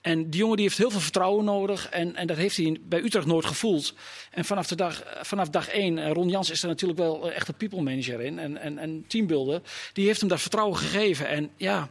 [0.01, 1.89] En die jongen die heeft heel veel vertrouwen nodig.
[1.89, 3.95] En, en dat heeft hij bij Utrecht nooit gevoeld.
[4.31, 7.37] En vanaf, de dag, vanaf dag één, eh, Ron Jans is er natuurlijk wel eh,
[7.37, 8.39] echt een people manager in.
[8.39, 9.61] En, en, en teambuilder.
[9.93, 11.29] Die heeft hem dat vertrouwen gegeven.
[11.29, 11.89] En ja,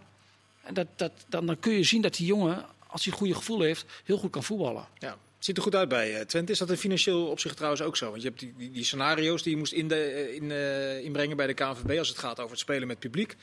[0.74, 3.62] dat, dat, dan, dan kun je zien dat die jongen, als hij een goede gevoel
[3.62, 4.88] heeft, heel goed kan voetballen.
[4.98, 5.10] Ja.
[5.10, 6.52] Het ziet er goed uit bij eh, Twente.
[6.52, 8.10] Is dat in financieel opzicht trouwens ook zo?
[8.10, 11.38] Want je hebt die, die, scenario's die je moest in de, eh, in, eh, inbrengen
[11.38, 13.36] bij de KNVB als het gaat over het spelen met publiek.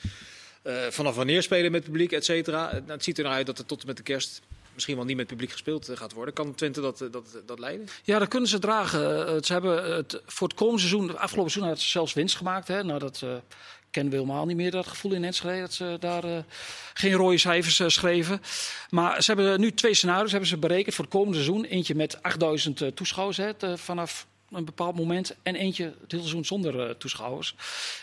[0.67, 2.69] Eh, vanaf wanneer spelen met publiek, et cetera.
[2.69, 4.41] Eh, nou, het ziet er nou uit dat er tot en met de kerst
[4.77, 6.35] misschien wel niet met publiek gespeeld eh, gaat worden.
[6.35, 7.87] Kan Twente dat, eh, dat, dat leiden?
[8.05, 9.27] Ja, dat kunnen ze dragen.
[9.27, 12.37] Eh, Ze hebben het, voor het komende seizoen, het afgelopen seizoen, hadden ze zelfs winst
[12.37, 12.69] gemaakt.
[12.69, 12.85] Hè.
[12.85, 13.25] Nou, dat
[13.91, 15.61] kennen we helemaal niet meer, dat gevoel in Enschede.
[15.61, 16.45] Dat ze daar
[16.95, 18.41] geen rode cijfers schreven.
[18.91, 21.65] Maar ze hebben nu twee scenario's hebben ze berekend voor het komende seizoen.
[21.65, 25.37] Eentje met 8000 eh, toeschouwers hè, vanaf een bepaald moment.
[25.43, 27.55] En eentje het hele seizoen zonder toeschouwers.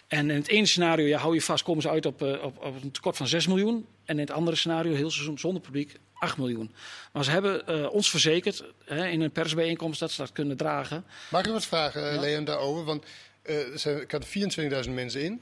[0.08, 2.84] En in het ene scenario, ja, hou je vast, komen ze uit op, op, op
[2.84, 3.86] een tekort van 6 miljoen.
[4.06, 6.74] En in het andere scenario, heel seizoen zonder publiek, 8 miljoen.
[7.12, 11.06] Maar ze hebben eh, ons verzekerd hè, in een persbijeenkomst dat ze dat kunnen dragen.
[11.30, 12.20] Mag ik wat vragen, eh, Ja.
[12.22, 12.84] Leon, daarover?
[12.84, 13.06] Want
[13.42, 15.42] eh, er zijn- ik had er 24.000 mensen in.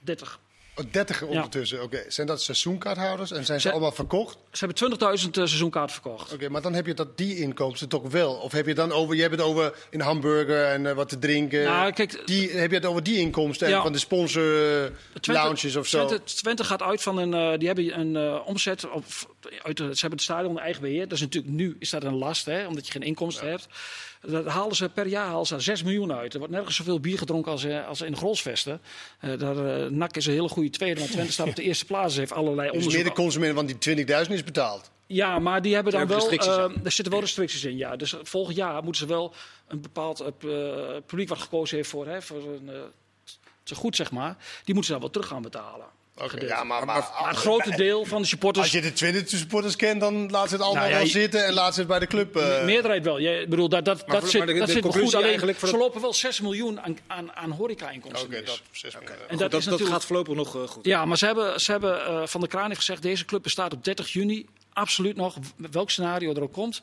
[0.00, 0.40] 30.
[0.76, 2.04] Oh, 30 ondertussen, oké.
[2.08, 4.38] Zijn dat seizoenkaarthouders en zijn ze Ze- allemaal verkocht?
[4.52, 6.32] Ze hebben 20.000 eh, seizoenkaarten verkocht.
[6.32, 8.34] Oké, maar dan heb je dat die inkomsten toch wel?
[8.34, 11.18] Of heb je dan over, je hebt het over een hamburger en eh, wat te
[11.18, 11.64] drinken?
[11.64, 15.42] Nou, kijk, die, heb je het over die inkomsten en van de sponsor eh, Twente-
[15.42, 16.06] lounges of zo?
[16.06, 17.34] Twente, Twente gaat uit van een.
[17.34, 18.90] eh, die hebben een eh, omzet.
[18.90, 19.04] Op,
[19.62, 21.02] uit, ze hebben het stadion eigen beheer.
[21.08, 23.66] Dat is natuurlijk nu is dat een last, hè, omdat je geen inkomsten hebt.
[24.26, 26.32] Dat halen ze per jaar halen ze 6 miljoen uit.
[26.32, 28.80] Er wordt nergens zoveel bier gedronken als, eh, als in Grolsvesten.
[29.20, 31.84] Eh daar, eh, NAC is een hele goede tweede, maar Twente staat op de eerste
[31.84, 32.14] plaats.
[32.14, 34.90] Ze heeft allerlei dus meer de consument, want die 20.000 is betaald.
[35.06, 36.30] Ja, maar die hebben dan wel.
[36.30, 37.76] eh, er zitten wel restricties in.
[37.76, 37.96] Ja.
[37.96, 39.34] Dus volgend jaar moeten ze wel
[39.68, 40.28] een bepaald eh,
[41.06, 42.80] publiek wat gekozen heeft voor, hè, voor een, eh,
[43.62, 44.36] te goed, zeg maar.
[44.64, 45.86] Die moeten ze dan wel terug gaan betalen.
[46.16, 46.48] Gedeeld.
[46.50, 48.64] ja, maar, maar, Maar het grote deel van de supporters.
[48.64, 51.12] als je de Twente supporters kent, dan laat ze het allemaal Nou ja, wel je-
[51.12, 52.36] zitten en laat ze het bij de club.
[52.36, 53.18] eh, De meerderheid wel.
[53.18, 55.14] Je, ik bedoel, dat, dat, Maar dat zit, maar de- dat de zit wel goed.
[55.14, 58.26] Alleen, eigenlijk voor ze dat- lopen wel 6 miljoen aan, aan, aan horeca-inkomsten.
[58.28, 58.60] Oké, dat.
[58.82, 59.90] En Goed, dat, dat, is dat natuurlijk...
[59.90, 60.84] gaat voorlopig nog eh, goed.
[60.84, 63.02] Ja, maar ze hebben, ze hebben eh, van de Kraan heeft gezegd...
[63.02, 66.82] deze club bestaat op 30 juni absoluut nog, welk scenario er ook komt.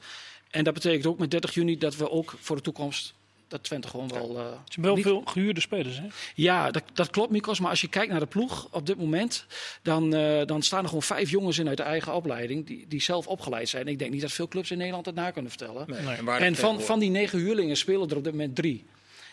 [0.50, 3.14] En dat betekent ook met 30 juni dat we ook voor de toekomst...
[3.50, 4.38] dat Twente gewoon wel...
[4.38, 6.06] eh, Er zijn wel niet- veel gehuurde spelers, hè?
[6.36, 7.60] Ja, dat, dat klopt, Mikos.
[7.60, 9.46] Maar als je kijkt naar de ploeg op dit moment...
[9.82, 12.66] dan, eh, dan staan er gewoon vijf jongens in uit de eigen opleiding...
[12.66, 13.88] die, die zelf opgeleid zijn.
[13.88, 15.86] Ik denk niet dat veel clubs in Nederland het na kunnen vertellen.
[15.90, 16.22] Nee.
[16.22, 16.38] Nee.
[16.38, 18.86] En, van, van die negen huurlingen spelen er op dit moment drie.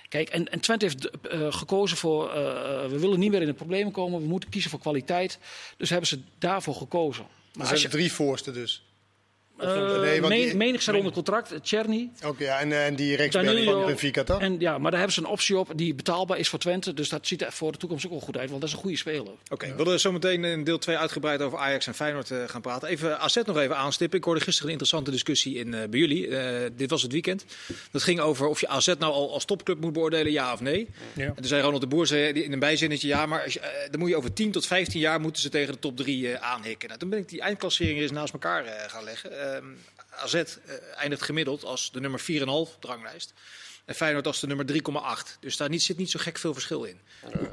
[0.09, 2.31] Kijk, en, en Twente heeft eh, gekozen voor...
[2.31, 2.41] eh,
[2.85, 4.21] eh, we willen niet meer in de problemen komen.
[4.21, 5.39] We moeten kiezen voor kwaliteit.
[5.77, 7.25] Dus hebben ze daarvoor gekozen.
[7.25, 8.85] Maar zijn als je, drie voorste dus.
[9.59, 11.55] Eh, nee, want men- die- menig zijn onder contract.
[11.63, 12.11] Cherny.
[12.25, 13.85] Ook, ja, en, eh, en die rechtsback van.
[13.87, 14.41] Benfica, toch?
[14.41, 16.95] En, ja, maar daar hebben ze een optie op die betaalbaar is voor Twente.
[16.95, 18.49] Dus dat ziet er voor de toekomst ook wel goed uit.
[18.49, 19.33] Want dat is een goede speler.
[19.49, 22.61] Oké, we willen zo meteen in deel 2 uitgebreid over Ajax en Feyenoord eh, gaan
[22.61, 22.89] praten.
[22.89, 24.19] Even AZ nog even aanstippen.
[24.19, 26.29] Ik hoorde gisteren een interessante discussie in, eh, bij jullie.
[26.37, 27.45] Eh, dit was het weekend.
[27.91, 30.89] Dat ging over of je AZ nou al als topclub moet beoordelen, ja of nee.
[31.13, 31.25] Ja.
[31.25, 33.91] En toen zei Ronald de Boer zei in een bijzinnetje, ja, maar als je, eh,
[33.91, 36.53] dan moet je over 10 tot 15 jaar moeten ze tegen de top 3 eh,
[36.53, 36.89] aanhikken.
[36.89, 39.31] Nou, toen ben ik die eindklassering eens naast elkaar eh, gaan leggen.
[39.55, 39.65] Ehm,
[40.11, 40.45] AZ eh,
[40.97, 43.33] eindigt gemiddeld als de nummer 4,5 op de ranglijst.
[43.85, 45.37] En Feyenoord als de nummer 3,8.
[45.41, 47.01] Dus daar niet, zit niet zo gek veel verschil in.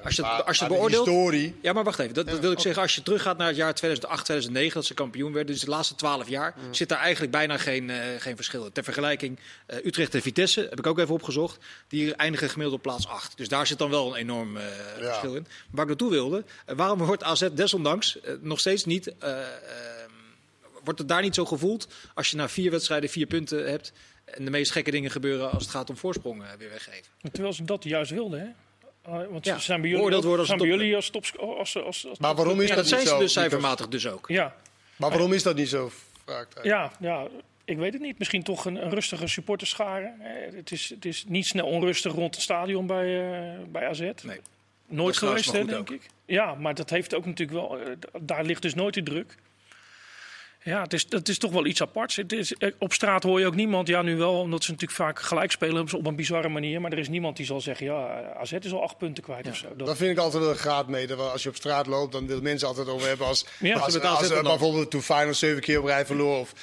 [0.03, 1.05] Als je, Maar- als je maar het beoordeelt...
[1.07, 1.55] historie.
[1.61, 2.13] Ja, maar wacht even.
[2.13, 2.81] Dat, dat wil ik zeggen.
[2.81, 5.95] Als je teruggaat naar het jaar 2008, 2009, dat ze kampioen werden, dus de laatste
[5.95, 8.71] 12 jaar, zit daar eigenlijk bijna geen, eh, geen verschil in.
[8.71, 12.81] Ter vergelijking, eh, Utrecht en Vitesse, heb ik ook even opgezocht, die eindigen gemiddeld op
[12.83, 13.37] plaats 8.
[13.37, 14.63] Dus daar zit dan wel een enorm eh,
[14.99, 15.47] verschil in.
[15.71, 19.13] Waar ik naartoe wilde, eh, waarom wordt AZ desondanks eh, nog steeds niet...
[20.83, 23.69] eh, eh, wordt het daar niet zo gevoeld als je na vier wedstrijden vier punten
[23.69, 23.93] hebt
[24.25, 27.11] en de meest gekke dingen gebeuren als het gaat om voorsprongen weer weggeven?
[27.31, 28.47] Terwijl ze dat juist wilden, hè?
[29.11, 31.37] Ah, want Ja, ze zijn bij jullie, worden als zijn bij top- jullie als tops...
[31.37, 33.21] Als, als, als, Maar waarom is Ja, dat dat zijn niet ze zo?
[33.21, 34.27] dus cijfermatig dus ook.
[34.27, 34.55] Ja,
[34.95, 35.91] Maar waarom is dat niet zo?
[36.25, 36.63] Vraagt hij.
[36.63, 37.27] ja, ja,
[37.65, 38.19] ik weet het niet.
[38.19, 40.13] Misschien toch een, een rustige supporterschare.
[40.19, 43.99] Eh, het, is, het is niet snel onrustig rond het stadion bij, eh, bij AZ.
[44.23, 44.39] Nee.
[44.87, 45.89] Nooit geweest, hè, denk ook.
[45.89, 46.01] ik.
[46.25, 47.79] Ja, maar dat heeft ook natuurlijk wel...
[47.79, 47.85] eh,
[48.21, 49.35] daar ligt dus nooit de druk.
[50.63, 52.15] Ja, het is, het is toch wel iets aparts.
[52.15, 54.99] Het is, eh, op straat hoor je ook niemand, ja nu wel, omdat ze natuurlijk
[54.99, 56.81] vaak gelijk spelen op een bizarre manier.
[56.81, 59.55] Maar er is niemand die zal zeggen, ja, AZ is al acht punten kwijt of
[59.55, 59.67] zo.
[59.75, 61.17] Dat, Dat vind ik altijd wel een graadmeter.
[61.21, 64.01] Als je op straat loopt, dan willen mensen altijd over hebben als, Ja, als, ze
[64.01, 64.43] als, dan.
[64.43, 66.39] bijvoorbeeld toen Feyenoord zeven keer op rij verloor.
[66.39, 66.53] Of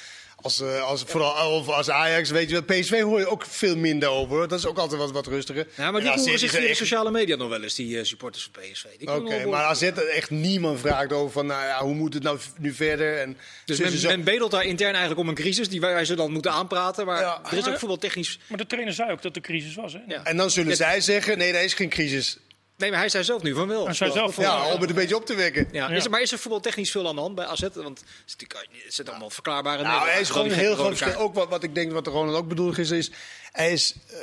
[0.41, 2.79] als, eh, als, vooral, of als Ajax, weet je wel.
[2.79, 4.47] PSV hoor je ook veel minder over.
[4.47, 5.67] Dat is ook altijd wat, wat rustiger.
[5.77, 7.75] Ja, maar die En AZ roeren is zich via de sociale media nog wel eens,
[7.75, 8.83] die eh, supporters van PSV.
[8.97, 9.81] Die Oké, wel maar behoorlijk- AZ
[10.15, 13.17] echt niemand vraagt over van, nou ja, hoe moet het nou nu verder?
[13.17, 16.15] En Dus men, zo- men bedelt daar intern eigenlijk om een crisis die wij, ze
[16.15, 17.05] dan moeten aanpraten.
[17.05, 17.41] Maar Ja.
[17.51, 18.39] er is ook voetbaltechnisch...
[18.47, 19.93] maar de trainer zei ook dat de crisis was.
[19.93, 19.99] Hè?
[20.07, 20.23] Ja.
[20.23, 20.75] en dan zullen Ja.
[20.75, 22.37] zij zeggen, nee, er is geen crisis.
[22.81, 23.85] Nee, maar hij zei zelf nu van wel.
[23.85, 25.67] Hij zei zelf van Ja, om het een beetje op te wekken.
[25.71, 25.95] Ja, Ja.
[25.95, 27.61] Is er, maar is er voetbaltechnisch veel aan de hand bij AZ?
[27.61, 30.97] Want het, is natuurlijk, het zijn allemaal verklaarbare Nou, hij is gewoon een heel groot
[30.97, 31.19] verschil.
[31.19, 33.11] Ook wat, wat ik denk wat Ronald ook bedoeld is, is
[33.51, 34.17] hij is eh,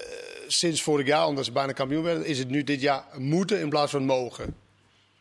[0.46, 3.68] sinds vorig jaar, omdat ze bijna kampioen werden, is het nu dit jaar moeten in
[3.68, 4.56] plaats van mogen.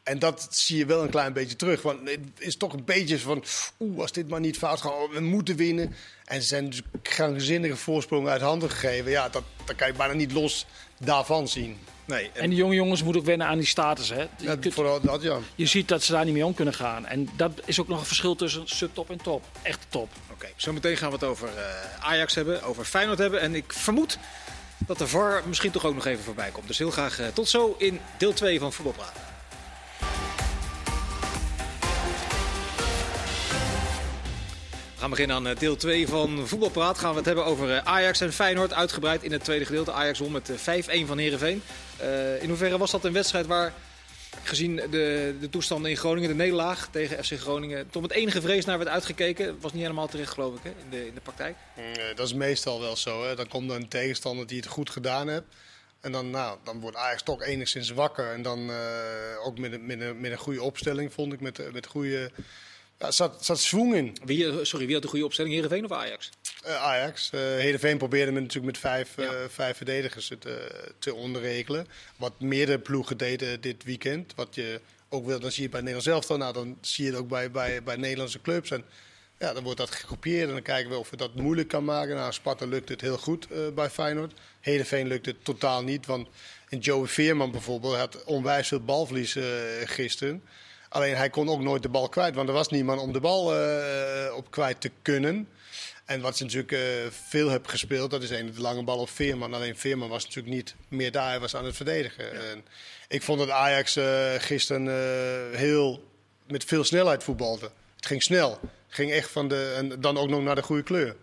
[0.04, 1.82] En dat zie je wel een klein beetje terug.
[1.82, 3.44] Want het is toch een beetje van,
[3.80, 5.96] oeh, als dit maar niet fout gaat, oh, we moeten winnen.
[6.26, 9.12] En ze zijn dus krankzinnige voorsprongen uit handen gegeven.
[9.12, 10.66] Ja, dat, dat kan je bijna niet los
[10.98, 11.80] daarvan zien.
[12.08, 14.10] Nee, en- En die jonge jongens moeten ook wennen aan die status.
[14.10, 14.22] Hè.
[14.22, 15.38] Je, Ja, kunt- vooral dat, ja.
[15.56, 17.06] je ziet dat ze daar niet mee om kunnen gaan.
[17.06, 19.44] En dat is ook nog een verschil tussen subtop en top.
[19.62, 20.10] Echt top.
[20.32, 23.42] Oké, zometeen gaan we het over eh, Ajax hebben, over Feyenoord hebben.
[23.42, 24.18] En ik vermoed
[24.78, 26.68] dat de VAR misschien toch ook nog even voorbij komt.
[26.68, 29.14] Dus heel graag eh, tot zo in deel 2 van Voetbalpraat.
[34.98, 36.98] We gaan beginnen aan eh, deel 2 van Voetbalpraat.
[36.98, 38.74] Gaan we het hebben over eh, Ajax en Feyenoord.
[38.74, 39.92] Uitgebreid in het tweede gedeelte.
[39.92, 41.62] Ajax won met eh, 5-1 van Heerenveen.
[41.98, 43.74] Eh in hoeverre was dat een wedstrijd waar,
[44.44, 48.66] gezien de, de toestanden in Groningen, de nederlaag tegen FC Groningen, toch met enige vrees
[48.66, 49.60] naar werd uitgekeken?
[49.60, 51.56] Was niet helemaal terecht, geloof ik, hè, in, de, in de praktijk.
[51.76, 53.24] Nee, dat is meestal wel zo.
[53.26, 53.36] Hè.
[53.36, 55.46] Dan komt er een tegenstander die het goed gedaan heeft.
[56.02, 58.32] En dan, nou, dan wordt Ajax toch enigszins wakker.
[58.32, 61.42] En dan eh, ook met met, met een goede opstelling, vond ik.
[61.42, 62.32] Met, met goede...
[63.00, 64.18] Ja, zat, zat in.
[64.26, 65.54] Wie, eh, sorry, wie had de goede opstelling?
[65.54, 66.30] Heerenveen of Ajax?
[66.64, 67.30] Eh, Ajax.
[67.32, 69.16] eh Heerenveen probeerde met, natuurlijk met vijf,
[69.50, 70.54] vijf verdedigers het, eh,
[71.00, 71.88] te onderregelen.
[72.16, 74.34] Wat meerdere ploegen deden dit weekend.
[74.36, 76.40] Wat je ook wil, dan zie je bij Nederland zelf dan.
[76.40, 78.72] Nou, dan zie je het ook bij, bij, bij Nederlandse clubs.
[78.72, 78.84] En
[79.40, 80.48] ja, dan wordt dat gekopieerd.
[80.48, 82.16] En dan kijken we of we dat moeilijk kan maken.
[82.16, 84.34] Nou, Sparta lukt het heel goed bij Feyenoord.
[84.60, 86.06] Heerenveen lukt het totaal niet.
[86.06, 86.28] Want
[86.70, 89.38] en Joey Veerman bijvoorbeeld had onwijs veel balverlies
[89.84, 90.44] gisteren.
[90.98, 92.36] Alleen hij kon ook nooit de bal kwijt.
[92.36, 95.50] Want er was niemand om de bal eh, op kwijt te kunnen.
[96.06, 96.80] En wat ze natuurlijk eh,
[97.28, 99.54] veel hebben gespeeld, dat is een de lange bal op Veerman.
[99.54, 102.50] Alleen Veerman was natuurlijk niet meer daar, hij was aan het verdedigen.
[102.52, 102.66] En
[103.08, 104.88] ik vond dat Ajax eh, gisteren
[105.56, 106.04] heel,
[106.48, 107.72] met veel snelheid voetbalde.
[107.96, 108.52] Het ging snel.
[108.62, 111.16] Het ging echt van de, en dan ook nog naar de goede kleur.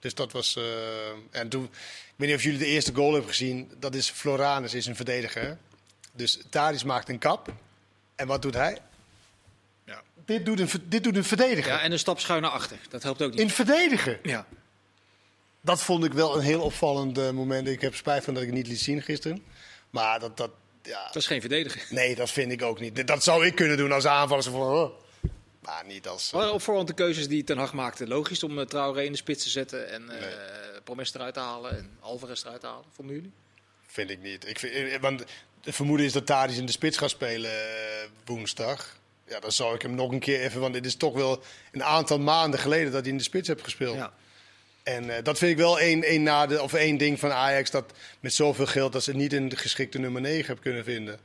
[0.00, 0.58] Dus dat was.
[1.30, 1.70] en toen, ik
[2.16, 3.70] weet niet of jullie de eerste goal hebben gezien.
[3.78, 5.58] Dat is Floranus, is een verdediger.
[6.12, 7.52] Dus Tadis maakt een kap.
[8.14, 8.78] En wat doet hij?
[10.24, 11.72] Dit, doet een, dit doet een verdediger.
[11.72, 12.78] Ja, en een stap schuin naar achter.
[12.88, 13.40] Dat helpt ook niet.
[13.40, 14.18] In verdedigen.
[14.22, 14.46] Ja.
[15.60, 17.68] Dat vond ik wel een heel opvallend eh, moment.
[17.68, 19.44] Ik heb spijt van dat ik het niet liet zien gisteren.
[19.90, 20.50] Maar dat, dat,
[20.82, 21.06] ja.
[21.06, 21.86] Dat is geen verdediger.
[21.90, 23.06] Nee, dat vind ik ook niet.
[23.06, 24.42] Dat zou ik kunnen doen als aanvaller.
[24.42, 25.02] Zo van, oh.
[25.60, 26.30] Maar niet als...
[26.30, 29.18] Waren op voorhand de keuzes die Ten Hag maakte logisch om uh, Traoré in de
[29.18, 30.14] spits te zetten en uh,
[30.84, 32.84] Promes eruit te halen en Alvarez eruit te halen?
[32.92, 33.32] Vonden jullie?
[33.86, 34.48] Vind ik niet.
[34.48, 35.24] Ik vind, want
[35.62, 38.96] het vermoeden is dat Tadis in de spits gaat spelen uh, woensdag.
[39.28, 40.60] Ja, dan zou ik hem nog een keer even...
[40.60, 43.62] Want dit is toch wel een aantal maanden geleden dat hij in de spits heeft
[43.62, 43.96] gespeeld.
[43.96, 44.12] Ja.
[44.82, 47.70] En eh, dat vind ik wel één, één, nadeel, of één ding van Ajax.
[47.70, 51.18] Dat met zoveel geld dat ze niet een geschikte nummer 9 hebben kunnen vinden.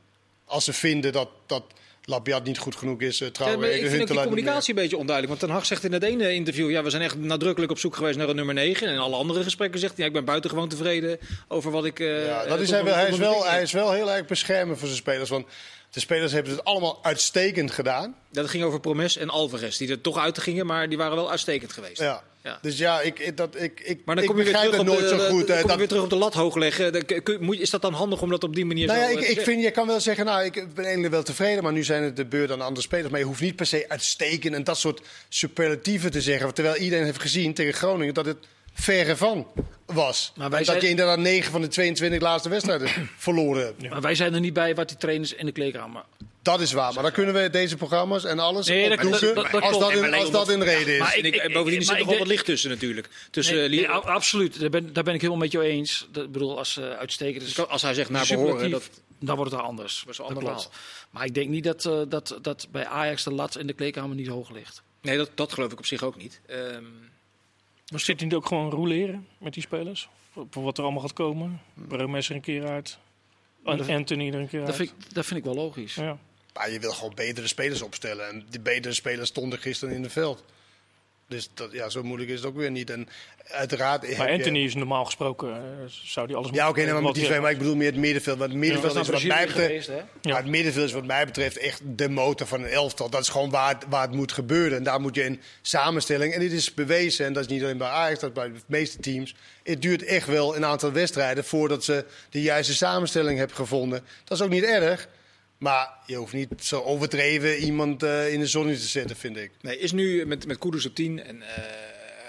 [0.46, 1.64] Als ze vinden dat, dat
[2.06, 3.62] Labiat niet goed genoeg is, uh, Ja, trouwens.
[3.62, 5.28] maar ik vind ook die communicatie een beetje onduidelijk.
[5.28, 6.70] Want Ten Hag zegt in het ene interview...
[6.72, 8.88] ja, we zijn echt nadrukkelijk op zoek geweest naar een nummer 9.
[8.88, 10.02] En in alle andere gesprekken zegt hij...
[10.02, 12.00] ja, ik ben buitengewoon tevreden over wat ik...
[12.00, 14.26] eh, Ja, dat eh, is hij, wel, hij, is wel, hij is wel heel erg
[14.26, 15.30] beschermend voor zijn spelers.
[15.30, 15.48] Want
[15.92, 18.16] de spelers hebben het allemaal uitstekend gedaan.
[18.32, 19.78] Dat ging over Promes en Alvarez.
[19.78, 22.00] Die er toch uit gingen, maar die waren wel uitstekend geweest.
[22.02, 22.24] Ja.
[22.44, 22.60] Ja.
[22.62, 24.86] Dus ja, ik, ik, dat, ik, ik, Maar dan ik kom je weer begrijp terug,
[24.88, 25.48] het op nooit de, zo goed.
[25.48, 27.06] dan kom je dat- weer terug op de lat hoog leggen.
[27.60, 29.42] Is dat dan handig om dat op die manier Nou zo ja, ik, te ik,
[29.42, 32.16] vind, je kan wel zeggen, nou, ik ben eigenlijk wel tevreden, maar nu zijn het
[32.16, 33.10] de beurt aan andere spelers.
[33.10, 36.54] Maar je hoeft niet per se uitstekend en dat soort superlatieven te zeggen.
[36.54, 38.38] Terwijl iedereen heeft gezien tegen Groningen dat het
[38.80, 39.48] verre van
[39.86, 40.32] was.
[40.36, 43.90] Maar wij dat zijn- je inderdaad 9 van de 22 laatste wedstrijden verloren hebt.
[43.90, 46.04] Maar wij zijn er niet bij wat die trainers in de kleedkamer.
[46.42, 49.36] Dat is waar, maar dan kunnen we deze programma's en alles Nee, dat- opdoeken dat-
[49.36, 51.00] dat- dat als, dat maar als dat een reden is.
[51.00, 53.10] Maar ik, ik- en bovendien zit er nog wat licht tussen natuurlijk.
[53.32, 56.08] Tussen, Nee, eh, nee, absoluut, daar ben, daar ben ik helemaal met je eens.
[56.12, 57.68] Dat, ik bedoel, als uh, uitstekend is.
[57.68, 58.90] als hij zegt naar behoren, dat,
[59.20, 60.04] dan wordt het anders.
[60.06, 60.68] Dat ander.
[61.10, 64.16] Maar ik denk niet dat, eh, dat, dat bij Ajax de lat in de kleedkamer
[64.16, 64.82] niet hoog ligt.
[65.02, 66.40] nee, dat, dat geloof ik op zich ook niet.
[66.48, 66.84] Ehm,
[67.92, 70.10] Maar zit hij niet ook gewoon roleren met die spelers?
[70.32, 71.62] Voor, wat er allemaal gaat komen.
[71.74, 72.98] Bremes er een keer uit.
[73.64, 74.78] Dat- Anthony er een keer Dat uit.
[74.78, 75.96] vind, ik, dat vind ik wel logisch.
[75.96, 76.18] Ja.
[76.54, 78.30] Maar je wil gewoon betere spelers opstellen.
[78.30, 80.44] En die betere spelers stonden gisteren in het veld.
[81.30, 82.90] Dus dat, ja, zo moeilijk is het ook weer niet.
[82.90, 83.08] En
[83.48, 86.96] uiteraard Maar je- Anthony is normaal gesproken, eh, zou die alles Ja, oké, nee, maar
[86.96, 88.38] wat met die je- twee, maar ik bedoel meer het middenveld.
[88.38, 89.68] Want het middenveld is wat naar mij betreft...
[89.86, 89.88] geweest?
[90.22, 90.32] Ja.
[90.32, 93.10] Maar het middenveld is wat mij betreft echt de motor van een elftal.
[93.10, 94.78] Dat is gewoon waar het, waar het moet gebeuren.
[94.78, 96.34] En daar moet je in samenstelling.
[96.34, 98.60] En dit is bewezen, en dat is niet alleen bij Ajax, dat is bij de
[98.66, 99.36] meeste teams.
[99.64, 104.04] Het duurt echt wel een aantal wedstrijden voordat ze de juiste samenstelling hebben gevonden.
[104.24, 105.08] Dat is ook niet erg.
[105.60, 109.52] Maar je hoeft niet zo overdreven iemand eh, in de zon te zetten, vind ik.
[109.62, 111.64] nee, is nu met, met Kudus op 10 en eh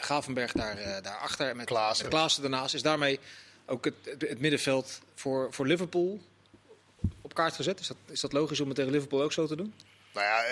[0.01, 1.57] Gavenberg daar, eh, daarachter.
[1.57, 2.05] Met Klaassen.
[2.05, 2.75] met Klaassen daarnaast.
[2.75, 3.19] Is daarmee
[3.67, 6.21] ook het, het, middenveld voor, voor Liverpool
[7.21, 7.81] op kaart gezet?
[7.81, 9.75] Is dat, is dat logisch om het tegen Liverpool ook zo te doen?
[10.13, 10.45] Nou ja,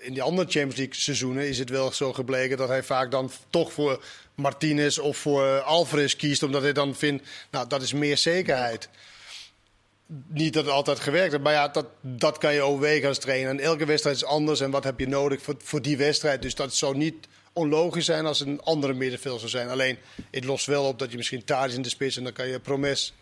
[0.00, 3.30] in die andere Champions League seizoenen is het wel zo gebleken dat hij vaak dan
[3.50, 6.42] toch voor Martinez of voor Alvarez kiest.
[6.42, 8.88] Omdat hij dan vindt, nou dat is meer zekerheid.
[10.28, 13.50] Niet dat het altijd gewerkt heeft, maar ja, dat, dat kan je overwegen als trainer.
[13.50, 16.42] En elke wedstrijd is anders en wat heb je nodig voor, voor die wedstrijd.
[16.42, 19.68] Dus dat zou niet onlogisch zijn als een andere middenveld zou zijn.
[19.68, 19.98] Alleen,
[20.30, 22.60] het lost wel op dat je misschien Tadic in de spits en dan kan je
[22.60, 23.12] Promes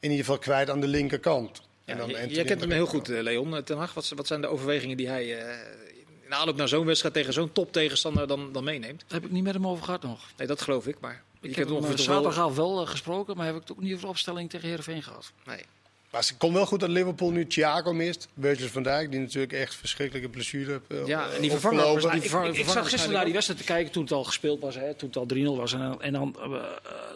[0.00, 1.62] in ieder geval kwijt aan de linkerkant.
[1.84, 3.56] Ja, en dan jij kent hem heel goed, eh, Leon.
[3.56, 5.56] Eh, Ten Hag, wat, wat zijn de overwegingen die hij eh,
[6.24, 9.00] in aanloop naar zo'n wedstrijd tegen zo'n top tegenstander dan, dan meeneemt?
[9.06, 10.20] Daar heb ik niet met hem over gehad nog.
[10.36, 13.46] Nee, dat geloof ik, maar je Ik heb hem wel- zaterdag wel eh, gesproken, maar
[13.46, 15.32] heb ik het ook niet over opstelling tegen Heerenveen gehad.
[15.46, 15.62] Nee.
[16.10, 18.28] Maar het komt wel goed dat Liverpool nu Thiago mist.
[18.40, 21.00] Virgil van Dijk, die natuurlijk echt verschrikkelijke blessure heeft.
[21.02, 21.78] eh, Ja, en die vervanger-
[22.14, 24.60] ik, vervangen- ik, ik zat gisteren naar die wedstrijd te kijken toen het al gespeeld
[24.60, 25.72] was, hè, toen het al 3-0 was.
[25.72, 26.60] En, dan- en dan eh, eh,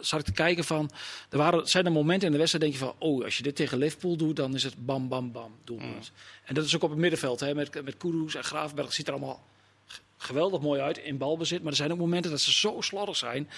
[0.01, 0.91] zat ik te kijken van,
[1.29, 3.55] er waren, zijn er momenten in de wedstrijd denk je van, oh, als je dit
[3.55, 6.11] tegen Liverpool doet, dan is het bam, bam, bam, doelpunt.
[6.45, 9.07] En dat is ook op het middenveld, hè, met, met Kudus en Graafberg, het ziet
[9.07, 9.43] er allemaal
[10.17, 11.61] geweldig mooi uit in balbezit.
[11.61, 13.49] Maar er zijn ook momenten dat ze zo slordig zijn.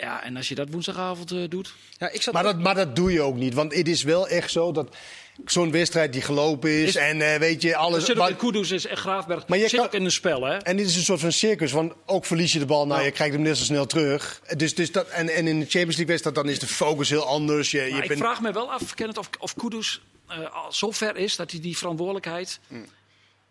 [0.00, 2.96] Ja, en als je dat woensdagavond eh, doet, Ja, ik zat Maar dat, maar dat
[2.96, 3.54] doe je ook niet.
[3.54, 4.96] Want het is wel echt zo dat
[5.44, 6.88] zo'n wedstrijd die gelopen is.
[6.88, 8.00] Is- en eh, weet je, alles.
[8.04, 10.42] zit ook maar- in Kudus en Graafberg, Maar je zit kan- ook in een spel,
[10.44, 10.56] hè.
[10.56, 11.72] en dit is een soort van circus.
[11.72, 13.06] Want ook verlies je de bal, nou, Ja.
[13.06, 14.40] je krijgt hem net zo snel terug.
[14.56, 17.26] Dus, dus dat, en, en in de Champions League wedstrijd dan is de focus heel
[17.26, 17.70] anders.
[17.70, 20.72] Je, je Maar ik bent- vraag me wel af, Kenneth, of, of Kudus eh, al
[20.72, 22.60] zo ver is dat hij die verantwoordelijkheid...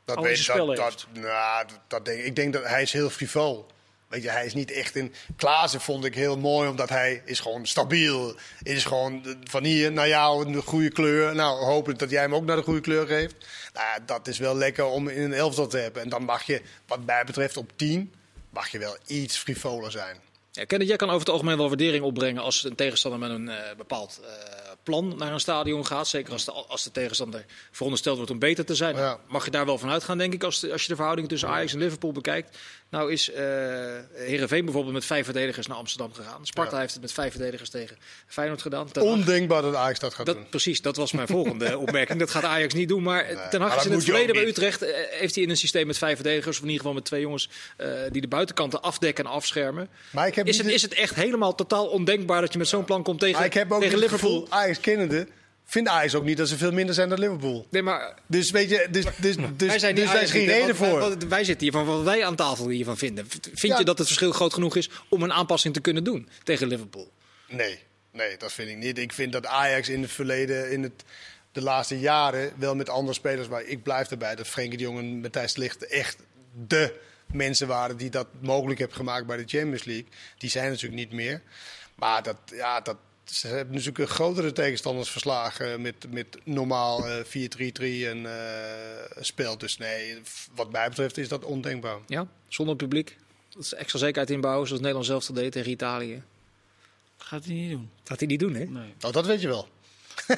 [0.05, 2.25] dat al weet- spel dat, dat, nou, dat, dat denk ik.
[2.25, 3.65] Ik denk dat hij is heel frivol.
[4.09, 5.13] Weet je, hij is niet echt in.
[5.37, 8.35] Klaassen vond ik heel mooi, omdat hij is gewoon stabiel.
[8.63, 11.35] Is gewoon van hier naar jou een goede kleur.
[11.35, 13.35] Nou, hopelijk dat jij hem ook naar de goede kleur geeft.
[13.73, 16.01] Nou, dat is wel lekker om in een elftal te hebben.
[16.01, 18.13] En dan mag je, wat mij betreft, op 10
[18.49, 20.17] mag je wel iets frivoler zijn.
[20.51, 23.49] Ja, Kenneth, jij kan over het algemeen wel waardering opbrengen als een tegenstander met een
[23.49, 24.29] eh, bepaald eh,
[24.83, 26.07] plan naar een stadion gaat.
[26.07, 28.95] Zeker als de, als de tegenstander verondersteld wordt om beter te zijn.
[28.95, 29.19] Ja.
[29.27, 31.49] Mag je daar wel van uitgaan, denk ik, als, de- als je de verhouding tussen
[31.49, 32.57] Ajax en Liverpool bekijkt.
[32.91, 33.43] Nou is eh
[34.13, 36.45] Herenveen bijvoorbeeld met vijf verdedigers naar Amsterdam gegaan.
[36.45, 36.79] Sparta Ja.
[36.79, 37.97] heeft het met vijf verdedigers tegen
[38.27, 38.91] Feyenoord gedaan.
[38.91, 40.35] Ten Ondenkbaar dat Ajax dat gaat doen.
[40.35, 42.19] dat, precies, dat was mijn volgende opmerking.
[42.19, 43.03] Dat gaat Ajax niet doen.
[43.03, 44.45] Maar Ten Hag is in het verleden bij.
[44.45, 44.81] Utrecht.
[44.81, 46.55] eh, heeft hij in een systeem met vijf verdedigers.
[46.57, 49.89] Of in ieder geval met twee jongens eh, die de buitenkanten afdekken en afschermen.
[50.11, 52.67] Maar ik heb Is het, de- is het echt helemaal totaal ondenkbaar dat je met
[52.67, 54.29] zo'n plan komt tegen, Maar ik heb ook tegen Liverpool?
[54.41, 55.27] gevoel, Ajax kennende,
[55.69, 57.67] vindt Ajax ook niet dat ze veel minder zijn dan Liverpool.
[57.69, 60.45] Nee, maar Dus weet je, dus, dus, dus, wij zijn dus daar is Ajax geen
[60.45, 60.99] reden Wat- voor.
[60.99, 63.27] wat- wij zitten hier van wat wij aan tafel hiervan vinden.
[63.29, 63.77] Vind Ja.
[63.79, 67.11] je dat het verschil groot genoeg is om een aanpassing te kunnen doen tegen Liverpool?
[67.47, 67.79] Nee,
[68.11, 68.97] nee, dat vind ik niet.
[68.97, 71.03] Ik vind dat Ajax in het verleden, in het
[71.51, 73.47] de laatste jaren wel met andere spelers.
[73.47, 76.17] Maar ik blijf erbij dat Frenkie de Jong en Matthijs de Ligt echt
[76.67, 76.93] de
[77.31, 80.05] mensen waren die dat mogelijk hebben gemaakt bij de Champions League.
[80.37, 81.41] Die zijn natuurlijk niet meer.
[81.95, 82.97] Maar dat, ja, dat,
[83.31, 87.27] ze hebben natuurlijk grotere tegenstanders verslagen met, met normaal eh 4-3-3
[88.07, 89.57] en eh spel.
[89.57, 90.21] Dus nee,
[90.55, 91.97] wat mij betreft is dat ondenkbaar.
[92.07, 93.17] Ja, zonder publiek.
[93.49, 96.21] Dat is extra zekerheid inbouwen, zoals Nederland zelf al deed tegen Italië.
[97.17, 97.89] Gaat hij niet doen.
[97.99, 98.65] Dat gaat hij niet doen, hè?
[98.65, 98.93] Nee.
[99.01, 99.67] Oh, dat weet je wel.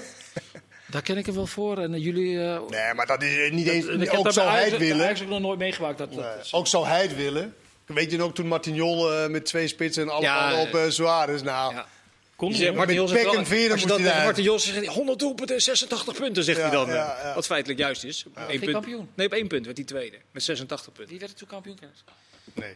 [0.88, 1.78] Daar ken ik er wel voor.
[1.78, 2.40] En eh, jullie...
[2.44, 3.86] eh, Nee, maar dat is niet eens.
[3.86, 5.06] ik heb ook zou hij het willen.
[5.06, 5.98] Ajax ook nog nooit meegemaakt.
[5.98, 7.56] Dat, dat- Ook zou hij het willen.
[7.86, 11.42] Weet je nog toen Martignol eh, met twee spitsen en allemaal Ja, op uh, Suarez.
[11.42, 11.88] Nou, Ja.
[12.42, 12.50] Kon.
[12.76, 14.24] Martin Met pek wel- en veren moest hij.
[14.24, 16.88] Martin Jol zegt, 100 doelpunten en 86 punten, zegt Ja, hij dan.
[16.88, 17.34] ja, ja.
[17.36, 18.26] Wat feitelijk juist is.
[18.34, 18.72] Eén Geen punt.
[18.72, 19.10] kampioen.
[19.16, 20.18] Nee, op één punt werd hij tweede.
[20.32, 21.10] Met 86 punten.
[21.10, 21.78] Wie werd er toen kampioen?
[22.54, 22.76] Nee.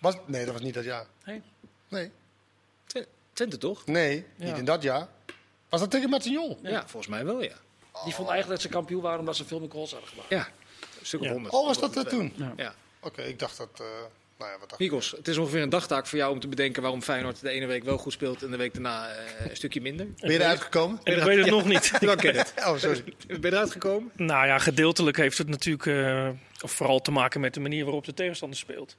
[0.00, 1.06] Was, nee, dat was niet dat jaar.
[1.24, 1.42] Nee.
[1.88, 2.10] Nee,
[2.86, 2.98] Tw-
[3.32, 3.86] Twente toch?
[3.86, 4.44] nee Ja.
[4.46, 5.08] niet in dat jaar.
[5.68, 6.58] Was dat tegen Martignol?
[6.62, 7.56] Ja, volgens mij wel, ja.
[8.04, 10.28] Die vond eigenlijk dat ze kampioen waren omdat ze veel meer goals hadden gemaakt.
[10.30, 10.48] Ja,
[11.00, 11.32] een stuk of Ja.
[11.32, 11.54] 100.
[11.54, 12.32] Oh, was dat dat toen?
[12.56, 12.74] Ja.
[13.00, 13.68] Oké, ik dacht dat.
[13.80, 13.86] eh,
[14.38, 14.78] nou ja, wat?
[14.78, 17.66] Mikos, het is ongeveer een dagtaak voor jou om te bedenken waarom Feyenoord de ene
[17.66, 20.06] week wel goed speelt en de week daarna eh, een stukje minder.
[20.20, 21.00] Ben je eruit gekomen?
[21.02, 21.92] En ik weet het nog niet.
[22.00, 22.54] Jawel, ken het.
[22.56, 23.04] Oh, sorry.
[23.26, 24.10] Ben je eruit gekomen?
[24.16, 26.28] Nou ja, gedeeltelijk heeft het natuurlijk eh,
[26.60, 28.96] of vooral te maken met de manier waarop de tegenstander speelt.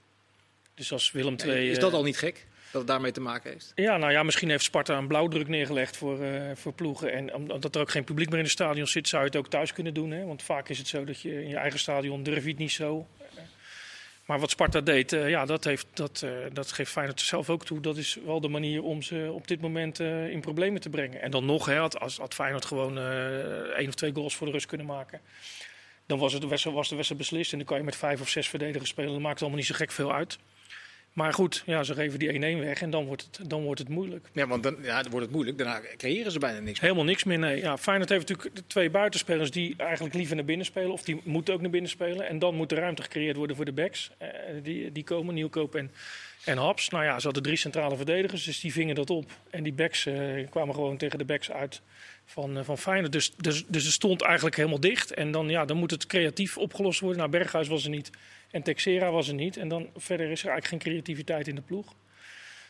[0.75, 1.69] Dus als Willem II...
[1.69, 2.47] Is eh, dat al niet gek?
[2.71, 3.71] Dat het daarmee te maken heeft?
[3.75, 7.13] Ja, nou ja, misschien heeft Sparta een blauwdruk neergelegd voor, eh, voor ploegen.
[7.13, 9.47] En omdat er ook geen publiek meer in het stadion zit, zou je het ook
[9.47, 10.11] thuis kunnen doen.
[10.11, 10.25] Hè?
[10.25, 12.71] Want vaak is het zo dat je in je eigen stadion durf je het niet
[12.71, 13.07] zo.
[14.25, 17.65] Maar wat Sparta deed, eh, ja, dat, heeft, dat, eh, dat geeft Feyenoord zelf ook
[17.65, 17.79] toe.
[17.79, 21.21] Dat is wel de manier om ze op dit moment eh, in problemen te brengen.
[21.21, 22.97] En dan nog, hè, had, als, had Feyenoord gewoon
[23.77, 25.21] één of twee goals voor de rust kunnen maken.
[26.05, 27.51] Dan was, het was de wedstrijd beslist.
[27.51, 29.11] En dan kan je met vijf of zes verdedigers spelen.
[29.11, 30.37] Dat maakt allemaal niet zo gek veel uit.
[31.15, 33.89] Maar goed, ja, ze geven die 1-1 weg en dan wordt het, dan wordt het
[33.89, 34.27] moeilijk.
[34.33, 35.57] Ja, want dan, ja, dan wordt het moeilijk.
[35.57, 36.79] Daarna creëren ze bijna niks.
[36.79, 37.61] Helemaal niks meer, nee.
[37.61, 40.91] Ja, Feyenoord heeft natuurlijk de twee buitenspelers die eigenlijk liever naar binnen spelen.
[40.91, 42.27] Of die moeten ook naar binnen spelen.
[42.27, 44.11] En dan moet er ruimte gecreëerd worden voor de backs.
[44.17, 44.29] Eh,
[44.63, 45.91] die, die komen, Nieuwkoop en,
[46.45, 46.89] en Haps.
[46.89, 49.31] Nou ja, ze hadden drie centrale verdedigers, dus die vingen dat op.
[49.49, 51.81] En die backs eh, kwamen gewoon tegen de backs uit
[52.25, 53.11] van, eh, van Feyenoord.
[53.11, 55.13] Dus, dus, dus het stond eigenlijk helemaal dicht.
[55.13, 57.19] En dan, ja, dan moet het creatief opgelost worden.
[57.19, 58.09] Nou, Berghuis was er niet.
[58.55, 59.57] En Texera was er niet.
[59.57, 61.93] En dan verder is er eigenlijk geen creativiteit in de ploeg.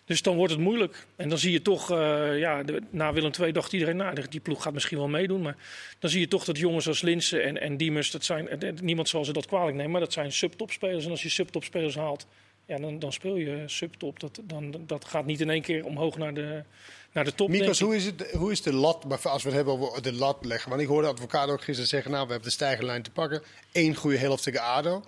[0.05, 1.05] Dus dan wordt het moeilijk.
[1.15, 4.39] En dan zie je toch, eh, ja, de, na Willem II dacht iedereen, nou, die
[4.39, 5.41] ploeg gaat misschien wel meedoen.
[5.41, 5.55] Maar
[5.99, 9.09] dan zie je toch dat jongens als Linsen en, en Diemers, dat zijn, eh, niemand
[9.09, 11.05] zal ze dat kwalijk nemen, maar dat zijn subtopspelers.
[11.05, 12.27] En als je subtopspelers haalt,
[12.65, 14.19] ja, dan, dan speel je subtop.
[14.19, 16.63] Dat, dan, dat gaat niet in één keer omhoog naar de,
[17.11, 17.49] naar de top.
[17.49, 20.13] Mikos, hoe is, het, hoe is de lat, maar als we het hebben over de
[20.13, 20.69] lat leggen.
[20.69, 23.43] Want ik hoorde de advocaat ook gisteren zeggen, nou, we hebben de stijgerlijn te pakken.
[23.71, 25.03] Eén goede helft tegen ADO.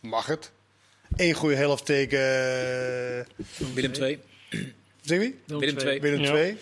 [0.00, 0.50] Mag het.
[1.16, 2.18] Eén goede helft tegen...
[2.18, 3.24] eh,
[3.74, 4.20] Willem 2.
[5.00, 5.40] Zeg wie?
[5.46, 6.00] Willem 2.
[6.00, 6.26] Willem Ja.
[6.28, 6.58] 2.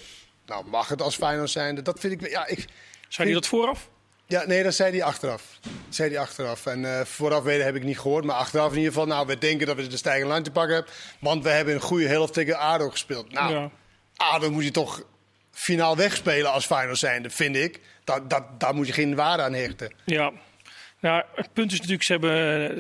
[0.47, 1.83] Nou, mag het als Feyenoord zijnde.
[1.83, 2.31] Dat vind ik...
[2.31, 2.64] Ja, ik,
[3.09, 3.88] Zei hij dat vooraf?
[4.27, 5.59] ja nee, dat zei hij achteraf.
[5.62, 6.66] Dat zei hij achteraf.
[6.66, 8.25] En eh, vooraf weten heb ik niet gehoord.
[8.25, 10.75] Maar achteraf in ieder geval, nou, we denken dat we de stijgerlijn lijn te pakken
[10.75, 10.92] hebben.
[11.20, 13.33] Want we hebben een goede helft tegen ADO gespeeld.
[13.33, 13.70] Nou, Ja.
[14.16, 15.03] ADO moet je toch
[15.51, 17.81] finaal wegspelen als Feyenoord zijnde, vind ik.
[18.05, 19.92] Dat, dat, daar moet je geen waarde aan hechten.
[20.05, 20.33] Ja.
[21.05, 22.31] Nou, het punt is natuurlijk, ze hebben,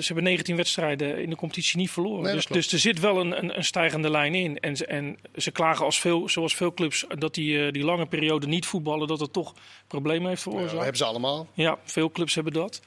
[0.02, 2.22] ze hebben 19 wedstrijden in de competitie niet verloren.
[2.22, 4.58] Nee, dat dus, dus er zit wel een, een, een stijgende lijn in.
[4.58, 8.06] En, ze- en ze klagen als veel, zoals veel clubs dat die, eh, die lange
[8.06, 9.54] periode niet voetballen, dat het toch
[9.86, 10.80] problemen heeft dat veroorzaakt.
[10.82, 11.46] hebben ze allemaal.
[11.54, 12.80] Ja, veel clubs hebben dat.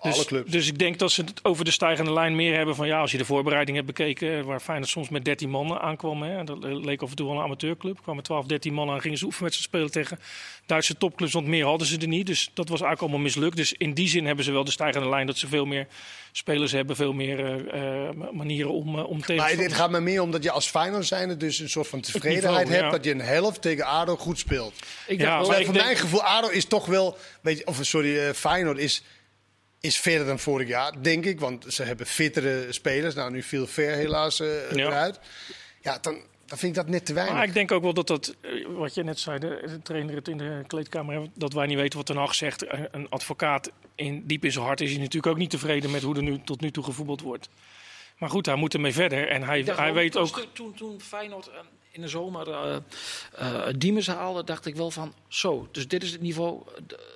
[0.00, 0.50] Alle dus, clubs.
[0.50, 3.12] Dus ik denk dat ze het over de stijgende lijn meer hebben van ja, als
[3.12, 6.22] je de voorbereiding hebt bekeken, eh, waar Feyenoord soms met 13 man aankwam.
[6.22, 7.96] Hè, dat leek af en toe wel een amateurclub.
[7.96, 10.26] Er kwamen 12, 13 man aan, gingen ze oefenwedstrijden spelen tegen
[10.66, 12.26] Duitse topclubs, want meer hadden ze er niet.
[12.26, 13.56] Dus dat was eigenlijk allemaal mislukt.
[13.56, 15.86] Dus in die zin hebben ze wel de stijgende lijn dat ze veel meer
[16.32, 20.00] spelers hebben, veel meer eh, eh, manieren om, uh, om Maar tegen het gaat me
[20.00, 22.90] meer om dat je als Feyenoord zijnde dus een soort van tevredenheid niveau, hebt ja.
[22.90, 24.74] dat je een helft tegen ADO goed speelt.
[25.06, 27.58] Ik Ja, dacht wel- maar ik voor denk- mijn gevoel, ADO is toch wel, weet
[27.58, 29.02] je, of sorry, eh, Feyenoord is,
[29.82, 31.40] is verder dan vorig jaar, denk ik.
[31.40, 33.14] Want ze hebben fittere spelers.
[33.14, 34.86] Nou, nu viel Ver helaas eh, Ja.
[34.86, 35.20] eruit.
[35.80, 36.14] Ja, dan,
[36.46, 37.34] dan vind ik dat net te weinig.
[37.34, 40.28] Maar ik denk ook wel dat dat, eh, wat je net zei, de, trainer het
[40.28, 42.64] in de kleedkamer, dat wij niet weten wat er nou gezegd.
[42.94, 46.16] Een, advocaat in diep in zijn hart is hij natuurlijk ook niet tevreden met hoe
[46.16, 47.48] er nu tot nu toe gevoetbald wordt.
[48.18, 50.46] Maar goed, hij moet ermee verder en hij, hij weet toen- ook.
[50.52, 51.54] Toen, toen Feyenoord eh,
[51.92, 52.76] in de zomer eh
[53.32, 55.14] eh, Diemers haalde, dacht ik wel van...
[55.28, 56.62] Zo, dus dit is het niveau,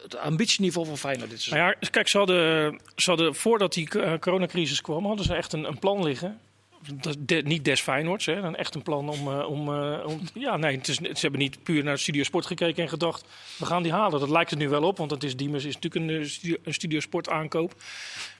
[0.02, 1.66] het ambitieniveau van Feyenoord dit seizoen.
[1.66, 5.52] Nou ja, kijk, ze hadden, ze hadden voordat die eh, coronacrisis kwam, hadden ze echt
[5.52, 6.40] een, een plan liggen.
[7.18, 10.20] De- niet des Feyenoords, hè, dan echt een plan om, eh, om, eh, om...
[10.34, 13.24] Ja, nee, het is, ze hebben niet puur naar Studio Sport gekeken en gedacht...
[13.58, 14.20] we gaan die halen.
[14.20, 17.00] Dat lijkt het nu wel op, want het is, Diemers is natuurlijk een, eh, studio,
[17.00, 17.74] Sport aankoop.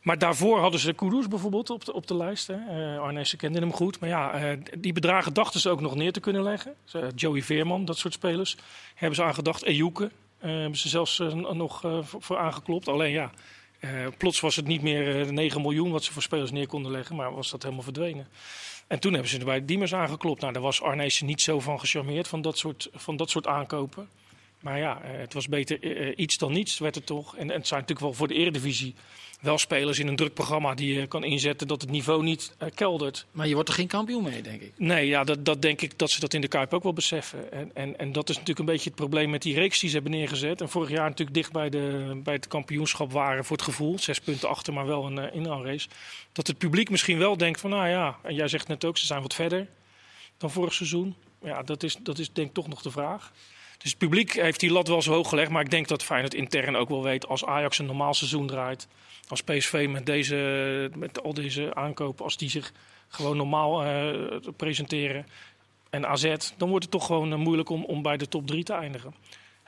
[0.03, 2.47] Maar daarvoor hadden ze Kudus bijvoorbeeld op de, op de lijst.
[2.47, 2.99] Hè.
[2.99, 4.01] Arnezen kende hem goed.
[4.01, 6.75] Maar ja, die bedragen dachten ze ook nog neer te kunnen leggen.
[7.15, 8.57] Joey Veerman, dat soort spelers,
[8.95, 9.65] hebben ze aan gedacht.
[9.65, 11.19] Ejuke, hebben ze zelfs
[11.53, 12.89] nog voor aangeklopt.
[12.89, 13.31] Alleen ja,
[13.79, 16.67] eh, plots was het niet meer eh, de 9 miljoen wat ze voor spelers neer
[16.67, 18.29] konden leggen, maar was dat helemaal verdwenen.
[18.87, 20.41] En toen hebben ze er bij Diemers aangeklopt.
[20.41, 24.09] Nou, daar was Arnezen niet zo van gecharmeerd van dat soort, van dat soort aankopen.
[24.61, 27.37] Maar ja, eh, het was beter eh, iets dan niets, werd het toch.
[27.37, 28.95] En, en het zijn natuurlijk wel voor de Eredivisie
[29.47, 32.69] wel spelers in een druk programma die je kan inzetten dat het niveau niet eh,
[32.75, 33.27] keldert.
[33.31, 34.73] Maar je wordt er geen kampioen mee, denk ik.
[34.77, 37.53] Nee, ja, dat, dat denk ik dat ze dat in de Kuip ook wel beseffen.
[37.53, 39.95] En, en, en dat is natuurlijk een beetje het probleem met die reeks die ze
[39.95, 40.61] hebben neergezet.
[40.61, 43.99] En vorig jaar natuurlijk dicht bij, de, bij het kampioenschap waren voor het gevoel.
[43.99, 45.89] Zes punten achter, maar wel een uh, inhaalrace.
[46.33, 49.07] Dat het publiek misschien wel denkt van, nou ja, en jij zegt net ook, ze
[49.07, 49.67] zijn wat verder
[50.39, 51.15] dan vorig seizoen.
[51.43, 53.33] Ja, dat is, dat is denk ik toch nog de vraag.
[53.79, 55.51] Dus het publiek heeft die lat wel zo hoog gelegd.
[55.51, 58.89] Maar ik denk dat Feyenoord intern ook wel weet, als Ajax een normaal seizoen draait...
[59.29, 62.73] als PSV met, deze, met al deze aankopen, als die zich
[63.09, 65.27] gewoon normaal uh, presenteren.
[65.91, 68.65] En AZ, dan wordt het toch gewoon uh, moeilijk om, om bij de top 3
[68.65, 69.15] te eindigen.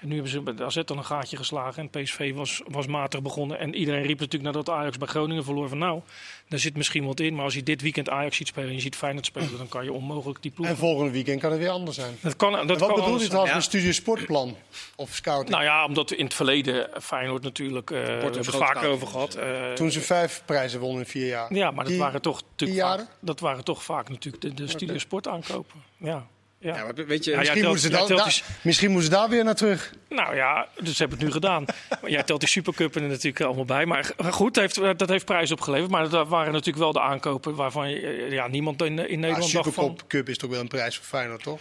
[0.01, 1.91] En nu hebben ze bij AZ dan een gaatje geslagen.
[1.93, 3.59] En PSV was, was matig begonnen.
[3.59, 6.01] En iedereen riep natuurlijk nadat Ajax bij Groningen verloor van nou,
[6.49, 7.35] daar zit misschien wat in.
[7.35, 9.85] Maar als je dit weekend Ajax ziet spelen en je ziet Feyenoord spelen, dan kan
[9.85, 10.67] je onmogelijk die ploeg.
[10.67, 12.17] En volgende weekend kan het weer anders zijn.
[12.21, 13.57] Dat kan, dat en wat kan bedoel je trouwens ja.
[13.57, 14.57] met studie sportplan
[14.97, 15.51] of scouting?
[15.51, 19.07] Nou ja, omdat we in het verleden Feyenoord natuurlijk, uh, we hebben het vaak over
[19.07, 19.37] gehad.
[19.37, 21.55] Uh, Toen ze vijf prijzen wonnen in vier jaar.
[21.55, 24.99] Ja, maar dat waren toch natuurlijk vaak, dat waren toch vaak natuurlijk de, de studie
[24.99, 25.83] sport aankopen.
[25.97, 26.27] Ja.
[26.61, 26.77] Ja.
[26.77, 28.43] ja maar weet je, ja, misschien, moeten ze da die...
[28.63, 29.93] misschien moeten ze daar weer naar terug.
[30.09, 31.65] Nou ja, dus ze hebben het nu gedaan.
[32.07, 33.87] jij telt die Supercup er natuurlijk allemaal bij.
[33.87, 35.91] Maar goed, heeft, dat heeft prijs opgeleverd.
[35.91, 37.91] Maar dat waren natuurlijk wel de aankopen waarvan
[38.31, 39.85] ja, niemand in, in Nederland dacht van...
[39.85, 41.61] Supercup is toch wel een prijs voor Feyenoord, toch?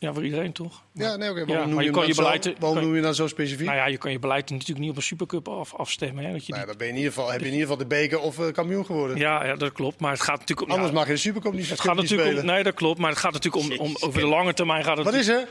[0.00, 0.82] Ja, voor iedereen toch?
[0.92, 1.40] Ja, nee, oké.
[1.40, 1.54] Okay.
[1.54, 3.66] Waarom, ja, noem, je je, je beleid, zo, waarom noem je dan zo specifiek?
[3.66, 6.24] Nou ja, je kan je beleid natuurlijk niet op een supercup af, afstemmen.
[6.24, 7.82] Hè, dat je nou, dan ben je in ieder geval, heb je in ieder geval
[7.82, 9.16] de beker of uh, kampioen geworden.
[9.16, 10.00] Ja, ja, dat klopt.
[10.00, 10.74] Maar het gaat natuurlijk om...
[10.74, 12.40] Anders ja, mag je de supercup niet, het gaat natuurlijk spelen.
[12.42, 12.98] om, Nee, dat klopt.
[12.98, 15.06] Maar het gaat natuurlijk om, om over de lange termijn gaat het...
[15.06, 15.48] Wat is er?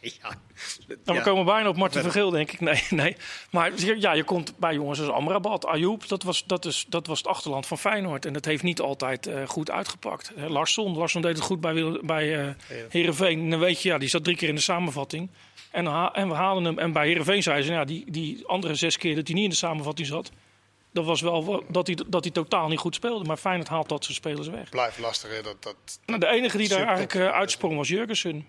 [0.22, 0.38] ja.
[1.04, 2.60] Nou, we komen bijna op Martin Vergeel, denk ik.
[2.70, 3.16] Nee, nee.
[3.50, 6.08] Maar ja, je komt bij jongens als Amrabat, Ayoub.
[6.08, 8.26] Dat was, dat, is, dat was het achterland van Feyenoord.
[8.26, 10.32] En dat heeft niet altijd uh, goed uitgepakt.
[10.36, 12.50] Uh, Larsson, Larsson deed het goed bij, bij uh,
[12.88, 13.50] Heerenveen.
[13.50, 15.30] Dan weet je, ja, die zat drie keer in de samenvatting.
[15.70, 16.78] En, en we halen hem.
[16.78, 19.50] En bij Heerenveen zeiden ze, ja, die, die andere zes keer dat hij niet in
[19.50, 20.30] de samenvatting zat...
[20.92, 23.24] Dat was wel dat hij, dat hij totaal niet goed speelde.
[23.24, 24.70] Maar Feyenoord haalt dat zijn spelers weg.
[24.70, 25.42] Blijft lastig, hè?
[25.42, 25.76] Dat, dat,
[26.06, 28.46] nou, de enige die daar eigenlijk uh, uitsprong was Jurgensen.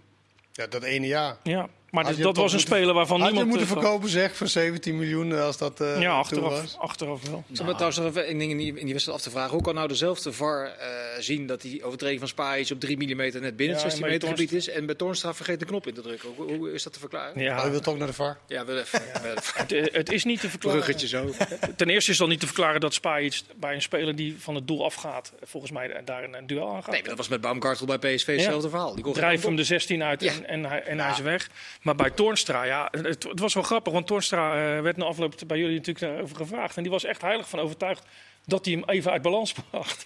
[0.52, 1.38] Ja, dat ene jaar.
[1.44, 3.52] Ja, maar dat, dat was een speler waarvan had niemand...
[3.52, 6.78] Had je moeten verkopen, zeg, voor 17 miljoen als dat uh, Ja, achteraf, was.
[6.78, 7.44] achteraf wel.
[7.48, 7.72] Ik nou.
[7.72, 9.52] trouwens nog even een ding in die, in die wedstrijd af te vragen.
[9.52, 10.74] Hoe kan nou dezelfde VAR uh,
[11.20, 14.28] zien dat die overtreding van Spaaiers op 3 mm net binnen het ja, 16 meter
[14.28, 14.70] gebied is...
[14.70, 16.30] en bij Toornstra vergeet de knop in te drukken?
[16.36, 17.42] Hoe, hoe is dat te verklaren?
[17.42, 17.58] Ja.
[17.58, 18.38] Oh, je wilt ook naar de VAR?
[18.48, 19.02] Ja, wil even.
[19.14, 19.22] Ja.
[19.54, 20.80] het, het, is niet te verklaren.
[20.80, 21.30] Bruggetje zo.
[21.76, 24.68] Ten eerste is dan niet te verklaren dat Spaaiers bij een speler die van het
[24.68, 25.34] doel afgaat...
[25.44, 26.92] volgens mij daar een, een duel aangaat.
[26.92, 28.96] Nee, dat was met Baumgartel bij PSV hetzelfde verhaal.
[28.96, 31.50] Die Drijf hem de 16 uit en, en, hij, en hij is weg.
[31.82, 33.94] Maar bij Toornstra, ja, het, het, was wel grappig.
[33.94, 36.78] Want Toornstra uh, werd na afloop bij jullie natuurlijk over gevraagd.
[36.78, 38.06] En die was echt heilig van overtuigd
[38.46, 40.06] dat hij hem even uit balans bracht.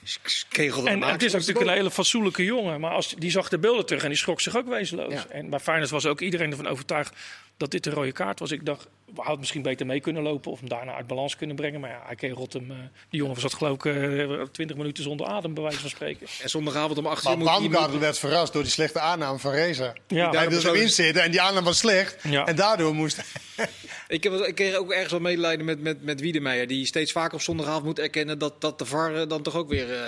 [0.50, 2.80] Kegel en het is natuurlijk een hele fatsoenlijke jongen.
[2.80, 5.14] Maar als, die zag de beelden terug en die schrok zich ook wezenloos.
[5.14, 5.26] Ja.
[5.30, 7.16] En bij Feyenoord was ook iedereen ervan overtuigd
[7.58, 8.52] dat dit een rode kaart was.
[8.52, 11.56] Ik dacht, we hadden misschien beter mee kunnen lopen of hem daarna uit balans kunnen
[11.56, 11.80] brengen.
[11.80, 12.72] Maar ja, hij kegelt hem.
[12.72, 12.78] Uh,
[13.10, 16.28] die jongen zat geloof ik uh, 20 minuten zonder adem, bij wijze van spreken.
[16.42, 19.94] En zondagavond om 8 uur moet Baumgartel werd verrast door die slechte aanname van Reza.
[20.08, 20.30] Ja.
[20.30, 22.24] Hij wilde erin zitten en die aanname was slecht.
[22.24, 22.46] Ja.
[22.46, 23.22] En daardoor moest
[24.08, 26.68] ik, heb, ik kreeg ook ergens wel medelijden met, met, met Wiedemeijer.
[26.68, 29.90] Die steeds vaker op zondagavond moet erkennen dat, dat de VAR dan toch ook weer
[29.90, 30.00] uh,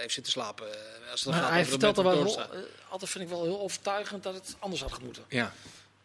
[0.00, 0.66] heeft zitten slapen.
[1.10, 2.38] Als het gaat hij vertelt er wel
[2.88, 5.24] altijd vind ik wel heel overtuigend dat het anders had moeten.
[5.28, 5.52] Ja.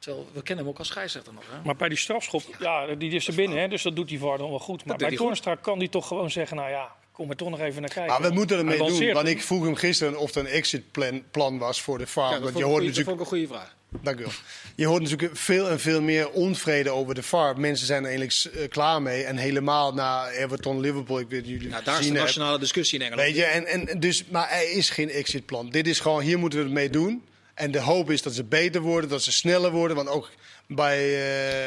[0.01, 1.43] Terwijl, we kennen hem ook als scheidsrechter nog.
[1.51, 1.57] Hè?
[1.63, 4.19] Maar bij die strafschop, ja, ja die is er binnen, hè, dus dat doet die
[4.19, 4.85] VAR dan wel goed.
[4.85, 7.81] Maar bij Toornstra kan die toch gewoon zeggen, nou ja, kom er toch nog even
[7.81, 8.11] naar kijken.
[8.11, 11.23] Maar we moeten ermee doen, want ik vroeg hem gisteren of er een exit plan,
[11.31, 12.29] plan was voor de VAR.
[12.29, 13.19] Ja, dat want je hoort goeie, natuurlijk...
[13.19, 14.03] dat vond ik een goede vraag.
[14.03, 14.31] Dank u wel.
[14.75, 17.59] Je hoort natuurlijk veel en veel meer onvrede over de VAR.
[17.59, 19.23] Mensen zijn er eigenlijk uh, klaar mee.
[19.23, 22.61] En helemaal na Everton-Liverpool, ik weet jullie nou, Daar is de nationale heb.
[22.61, 23.27] discussie in Engeland.
[23.27, 25.69] Weet je, en, en, dus, maar er is geen exitplan.
[25.69, 27.23] Dit is gewoon, hier moeten we het mee doen.
[27.53, 29.95] En de hoop is dat ze beter worden, dat ze sneller worden.
[29.95, 30.29] Want ook
[30.67, 31.09] bij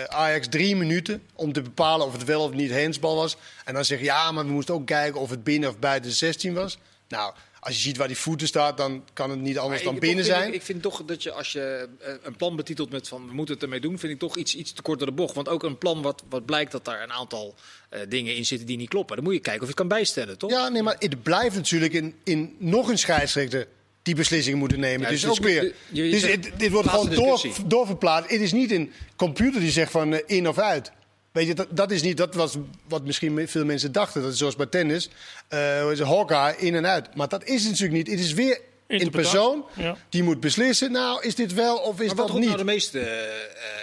[0.00, 3.36] uh, Ajax drie minuten om te bepalen of het wel of niet handsbal was.
[3.64, 6.10] En dan zeg je, ja, maar we moesten ook kijken of het binnen of buiten
[6.10, 6.78] de 16 was.
[7.08, 10.00] Nou, als je ziet waar die voeten staat, dan kan het niet anders Maar dan
[10.00, 10.54] binnen zijn.
[10.54, 13.54] ik vind toch dat je als je eh, een plan betitelt met van we moeten
[13.54, 15.34] het ermee doen, vind ik toch iets, iets te kort door de bocht.
[15.34, 17.54] Want ook een plan wat, wat blijkt dat daar een aantal
[17.88, 19.16] eh, dingen in zitten die niet kloppen.
[19.16, 20.50] Dan moet je kijken of je het kan bijstellen, toch?
[20.50, 23.68] Ja, nee, maar het blijft natuurlijk in, in nog een scheidsrechter
[24.04, 25.00] die beslissingen moeten nemen.
[25.00, 25.62] Ja, dus ook weer.
[25.88, 28.30] je- je dus zegt- dit wordt gewoon door, doorverplaatst.
[28.30, 30.92] Het is niet een computer die zegt van eh, in of uit.
[31.32, 32.56] Weet je, dat, dat is niet, dat was
[32.88, 34.22] wat misschien veel mensen dachten.
[34.22, 35.10] Dat is zoals bij tennis,
[35.48, 37.14] het, Hawkeye, in en uit.
[37.16, 38.10] Maar dat is het natuurlijk niet.
[38.16, 38.60] Het is weer
[39.00, 39.64] in persoon.
[39.76, 39.96] Ja.
[40.08, 42.48] Die moet beslissen, nou is dit wel of is Maar wat dat roept niet?
[42.48, 43.32] nou de meeste eh, eh,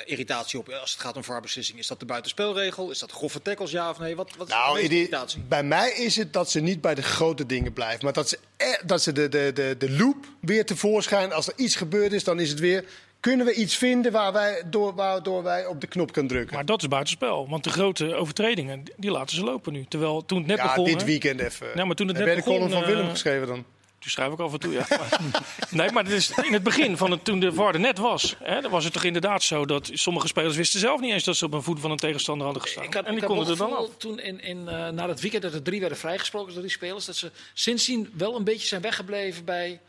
[0.05, 1.79] irritatie op als het gaat om VAR-beslissing?
[1.79, 2.89] Is dat de buitenspelregel?
[2.91, 4.15] Is dat grove tackles, ja of nee?
[4.15, 5.41] Wat, wat is Nou, de die- irritatie?
[5.47, 8.03] bij mij is het dat ze niet bij de grote dingen blijven.
[8.03, 11.33] Maar dat ze, e- dat ze de, de, de, de loop weer tevoorschijn.
[11.33, 12.85] Als er iets gebeurd is, dan is het weer...
[13.19, 16.55] Kunnen we iets vinden waar wij, door, waardoor wij op de knop kunnen drukken?
[16.55, 17.49] Maar dat is buitenspel.
[17.49, 19.85] Want de grote overtredingen, die laten ze lopen nu.
[19.89, 20.85] Terwijl toen het net ja, begon...
[20.85, 21.67] dit hè, weekend even.
[21.75, 23.65] Ja, maar toen het Heb net de column van Willem eh, geschreven dan?
[24.01, 24.87] Die schrijf ik af en toe, ja.
[25.69, 28.35] nee, maar is in het begin, van het, toen de VAR net was...
[28.43, 31.23] Hè, dan was het toch inderdaad zo dat sommige spelers wisten zelf niet eens...
[31.23, 32.83] dat ze op een voet van een tegenstander hadden gestaan.
[32.83, 33.87] Ik had, en die ik konden er dan af.
[33.97, 37.05] toen in, in, eh, na het weekend dat er drie werden vrijgesproken door die spelers,
[37.05, 39.79] dat ze sindsdien wel een beetje zijn weggebleven bij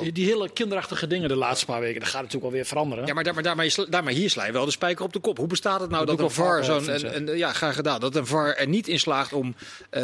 [0.00, 2.00] die, die hele kinderachtige dingen de laatste paar weken.
[2.00, 3.06] Dat gaat natuurlijk alweer veranderen.
[3.06, 5.38] Ja, maar, daar, maar daarmee, daarmee hier sla je wel de spijker op de kop.
[5.38, 7.36] Hoe bestaat het nou Dat een VAR zo'n...
[7.36, 8.00] ja, graag gedaan.
[8.00, 9.54] Dat een VAR er niet in slaagt om
[9.90, 10.02] eh,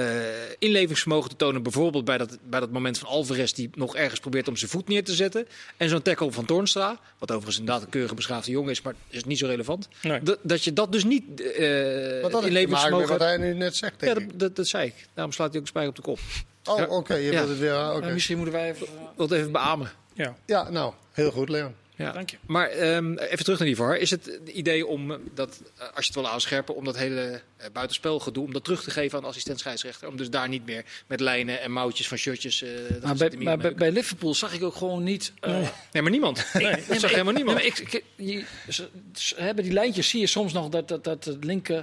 [0.59, 1.62] inlevingsvermogen te tonen.
[1.62, 4.89] Bijvoorbeeld bij dat, bij dat moment van Alvarez die nog ergens probeert om zijn voet
[4.89, 5.49] neer te zetten.
[5.76, 6.99] En zo'n tackle van Toornstra.
[7.18, 9.89] Wat overigens inderdaad een keurige beschaafde jongen is, maar is niet zo relevant.
[10.03, 10.22] Nee.
[10.22, 13.09] Dat, dat je dat dus niet eh Want dat inlevingsvermogen...
[13.09, 14.95] wat hij nu net zegt, denk Ja, dat, dat, dat zei ik.
[15.14, 16.18] Daarom slaat hij ook een spijker op de kop.
[16.68, 17.30] Oh, oké, je Ja.
[17.30, 17.72] wilt het weer...
[17.74, 18.06] ah, oké.
[18.06, 18.86] Eh, misschien moeten wij even...
[19.16, 19.90] Het even beamen.
[20.14, 21.74] Ja, Ja, nou, heel goed, Leon.
[21.96, 22.12] Ja.
[22.12, 22.36] dank je.
[22.46, 23.96] Maar ehm, even terug naar die VAR.
[23.96, 26.96] Is het het idee om eh, dat, eh, als je het wil aanscherpen, om dat
[26.96, 30.08] hele uh, buitenspelgedoe, om dat terug te geven aan de assistent scheidsrechter?
[30.08, 32.62] Om dus daar niet meer met lijnen en mouwtjes van shirtjes.
[32.62, 35.32] eh dat Maar bij, maar bij, bij Liverpool zag ik ook gewoon niet...
[35.40, 36.46] eh, Nee, maar niemand.
[36.52, 36.76] Nee.
[36.88, 37.58] dat zag helemaal niemand.
[37.58, 40.88] Nee, maar ik, ik- je- ze, ze hebben die lijntjes, zie je soms nog dat,
[40.88, 41.82] dat, dat het linker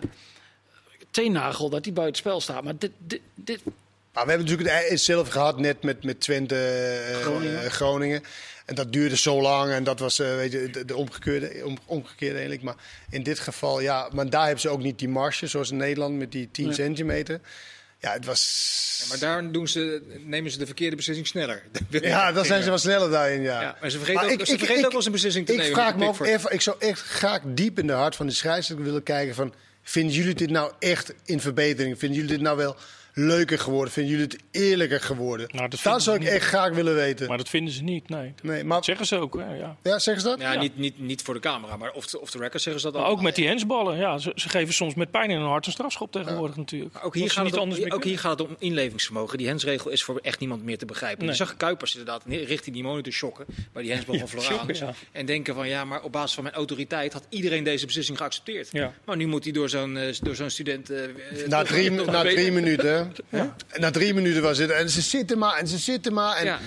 [1.11, 2.63] teennagel, dat die buiten spel staat.
[2.63, 3.61] Maar dit, dit, dit
[4.15, 6.55] Maar we hebben natuurlijk het zelf gehad net met, met Twente,
[7.09, 7.63] eh, Groningen.
[7.63, 8.23] eh, Groningen.
[8.65, 11.77] En dat duurde zo lang en dat was eh, weet je, de, de omgekeerde, om,
[11.85, 12.63] omgekeerde eigenlijk.
[12.63, 12.75] Maar
[13.09, 16.17] in dit geval, ja, maar daar hebben ze ook niet die marge zoals in Nederland
[16.17, 16.73] met die 10 Nee.
[16.73, 17.39] centimeter.
[17.99, 18.97] Ja, het was...
[19.01, 21.63] Ja, maar daar doen ze, nemen ze de verkeerde beslissing sneller.
[21.89, 23.61] Ja, dan zijn ze wel sneller daarin, ja.
[23.61, 25.45] Ja, maar ze vergeten, Maar ook, ik- ze vergeten ik- ook wel eens een beslissing
[25.45, 25.73] te Ik nemen.
[25.75, 28.85] vraag me ook even, ik zou echt graag diep in de hart van de scheidsrechter
[28.85, 29.53] willen kijken van...
[29.83, 31.99] Vinden jullie dit nou echt in verbetering?
[31.99, 32.75] Vinden jullie dit nou wel
[33.17, 33.93] leuker geworden?
[33.93, 35.47] Vinden jullie het eerlijker geworden?
[35.51, 36.31] Nou, dat zou ik niet.
[36.31, 37.27] echt graag willen weten.
[37.27, 38.33] Maar dat vinden ze niet, nee.
[38.41, 39.77] nee, Dat maar, zeggen ze ook, hè, ja.
[39.83, 40.39] ja, zeggen ze dat?
[40.39, 40.59] Ja, Ja.
[40.59, 42.95] Niet, niet, niet voor de camera, maar of de, of de record zeggen ze dat
[42.95, 43.11] Maar al.
[43.15, 44.17] ook met die hensballen, ja.
[44.17, 46.93] Ze, ze geven soms met pijn in hun hart een strafschop tegenwoordig natuurlijk.
[46.93, 49.37] Maar ook hier, gaat het om, ook hier gaat het om inlevingsvermogen.
[49.37, 51.19] Die hensregel is voor echt niemand meer te begrijpen.
[51.19, 51.29] Nee.
[51.29, 54.93] Je zag Kuipers inderdaad richting die monitor shocken bij die hensbal van ja.
[55.11, 58.69] En denken van ja, maar op basis van mijn autoriteit had iedereen deze beslissing geaccepteerd.
[58.71, 58.93] Ja.
[59.05, 60.89] Maar nu moet hij door zo'n eh, door zo'n student...
[60.89, 60.99] eh,
[61.47, 63.04] Na drie, na drie minuten.
[63.77, 64.69] Na drie minuten was het.
[64.69, 66.35] En ze zitten maar en ze zitten maar.
[66.37, 66.59] En Ja.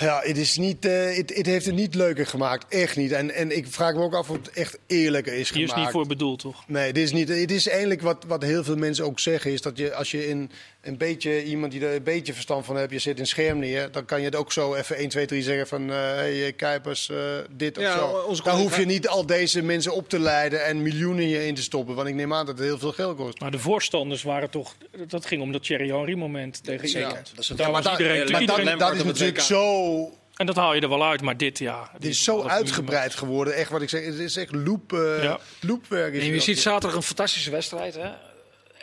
[0.00, 2.74] Ja, het, is niet, eh, het, het heeft het niet leuker gemaakt.
[2.74, 3.12] Echt niet.
[3.12, 5.86] En, en ik vraag me ook af of het echt eerlijker is Hier is gemaakt.
[5.86, 6.64] niet voor bedoeld, toch?
[6.66, 7.28] Nee, dit is niet.
[7.28, 10.28] Het is eigenlijk wat, wat heel veel mensen ook zeggen: is dat je als je
[10.28, 10.50] in
[10.82, 13.90] een beetje iemand die er een beetje verstand van hebt, je zit in scherm neer,
[13.92, 15.94] dan kan je het ook zo even 1, 2, 3 zeggen van: hé,
[16.40, 17.16] hey, Kuipers, eh,
[17.50, 18.06] dit of Ja, zo.
[18.06, 21.54] onze Dan collega- hoef je niet al deze mensen op te leiden en miljoenen hierin
[21.54, 23.40] te stoppen, want ik neem aan dat het heel veel geld kost.
[23.40, 24.74] Maar de voorstanders waren toch...
[25.08, 27.08] Dat ging om dat Thierry Henry moment tegen Zeker.
[27.08, 28.18] Dat is het Daar dat, iedereen...
[28.22, 30.02] maar maar iedereen dat, is natuurlijk zo.
[30.36, 31.90] en dat haal je er wel uit, maar dit, ja...
[31.98, 33.54] Dit is zo uitgebreid geworden.
[33.54, 35.38] Echt wat ik zeg, het is echt loop, eh, Ja.
[35.60, 36.14] loopwerk.
[36.14, 38.08] Is En je ziet zaterdag een fantastische wedstrijd, hè?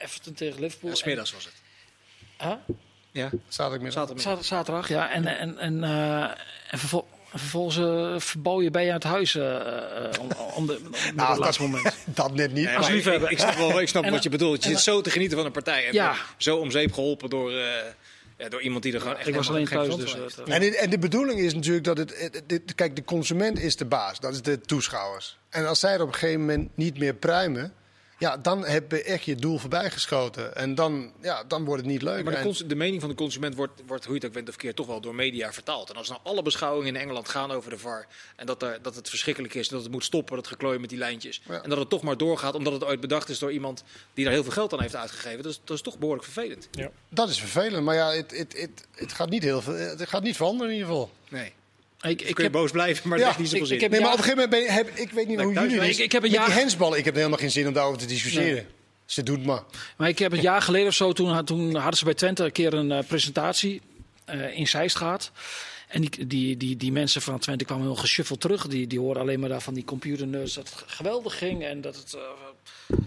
[0.04, 0.89] Everton tegen Liverpool.
[0.89, 1.54] Ja, smiddags was het.
[2.38, 2.52] Huh?
[3.12, 3.94] Ja, Zaterdagmiddag.
[4.08, 4.24] zaterdag.
[4.24, 5.10] Zaterdag, zaterdag, ja.
[5.12, 6.22] En, en, en, eh,
[6.72, 10.28] en vervol- en vervolgens eh, verbouw je bij je aan het huis eh, eh, om,
[10.56, 11.96] om, de, om Nou, het laatste dat, moment.
[12.06, 12.66] dat net niet.
[12.66, 13.32] Nee, maar ik, liefhebber.
[13.32, 14.64] ik snap, wel, ik snap En- wat je bedoelt.
[14.64, 15.86] Je zit zo te genieten van een partij.
[15.88, 16.16] En Ja.
[16.38, 17.58] Zo om zeep geholpen door, eh,
[18.38, 20.16] ja, door iemand die er gewoon echt Ik was alleen thuis, dus...
[20.46, 23.86] En, en de bedoeling is natuurlijk dat het, het- dit- Kijk, de consument is de
[23.86, 24.20] baas.
[24.20, 25.38] Dat is de toeschouwers.
[25.50, 27.74] En als zij er op een gegeven moment niet meer pruimen.
[28.20, 30.55] Ja, dan heb je echt je doel voorbijgeschoten.
[30.55, 32.24] En dan, ja, dan wordt het niet leuk.
[32.24, 34.49] Maar de, En- de mening van de consument wordt, wordt, hoe je het ook went
[34.49, 35.89] of keert, toch wel door media vertaald.
[35.89, 38.07] En als nou alle beschouwingen in Engeland gaan over de VAR...
[38.36, 40.99] en dat, er, dat het verschrikkelijk is, dat het moet stoppen, dat geklooien met die
[40.99, 41.41] lijntjes...
[41.47, 41.61] Ja.
[41.61, 43.84] en dat het toch maar doorgaat omdat het ooit bedacht is door iemand...
[44.13, 46.70] die daar heel veel geld aan heeft uitgegeven, dat is, dat is toch behoorlijk vervelend.
[47.09, 47.84] Dat is vervelend.
[47.84, 49.74] Maar ja, het, het, het, het, gaat niet heel veel.
[49.74, 51.11] Het gaat niet veranderen in ieder geval.
[51.30, 51.53] Nee.
[52.10, 53.68] Ik, Ik ik kun je heb, boos blijven, maar Ja, dat heeft niet zoveel ik-
[53.68, 53.76] zin.
[53.76, 55.49] ik heb- Nee, maar op een gegeven moment ben je, heb, ik weet niet Nou,
[55.53, 55.88] hoe jullie wel.
[55.88, 56.97] het- Ik- ik heb een met jaar- die hensballen.
[56.97, 58.53] Ik heb helemaal geen zin om daarover te discussiëren.
[58.53, 58.66] Nee.
[59.05, 59.64] Ze doet maar.
[59.97, 62.51] maar ik heb een jaar geleden of zo, toen, toen hadden ze bij Twente een
[62.51, 63.82] keer een eh, presentatie
[64.26, 65.32] eh, in Zeist gehad.
[65.88, 68.68] En die, die, die, die mensen van Twente kwamen heel geshuffeld terug.
[68.68, 71.64] Die, die hoorden alleen maar daar van die computernerds dat het geweldig ging.
[71.64, 72.14] En dat het...
[72.14, 72.97] eh,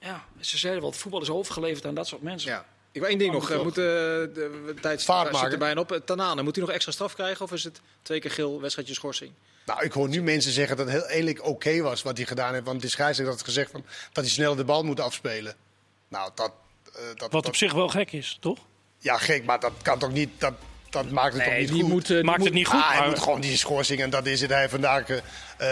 [0.00, 2.50] ja, ze zeiden wel, het voetbal is overgeleverd aan dat soort mensen.
[2.50, 2.66] Ja.
[2.94, 3.48] Ik wil één ding nog.
[3.48, 3.62] Moet eh.
[3.62, 5.52] Moet, eh, de, de tijd Vaart zit maken.
[5.52, 5.92] er bijna op.
[5.92, 7.44] Eh, Tanane, moet hij nog extra straf krijgen?
[7.44, 9.32] Of is het twee keer geel, wedstrijdje schorsing?
[9.66, 12.52] Nou, ik hoor nu mensen zeggen dat het heel eerlijk oké was wat hij gedaan
[12.52, 12.64] heeft.
[12.64, 15.54] Want de scheidsrechter had gezegd van, dat hij sneller de bal moet afspelen.
[16.08, 16.52] Nou, dat...
[16.86, 18.58] eh, dat Wat dat, op zich wel gek is, toch?
[18.98, 20.30] Ja, gek, maar dat kan toch niet...
[20.38, 20.54] Dat,
[20.90, 21.90] dat maakt het toch niet die goed.
[21.90, 22.80] moet, die Maakt moet- het niet goed.
[22.80, 24.50] Ah, hij maar- moet gewoon die schorsing en dat is het.
[24.50, 25.04] Hij heeft vandaag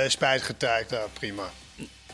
[0.06, 0.90] spijt getuigd.
[0.90, 1.50] Nou, prima.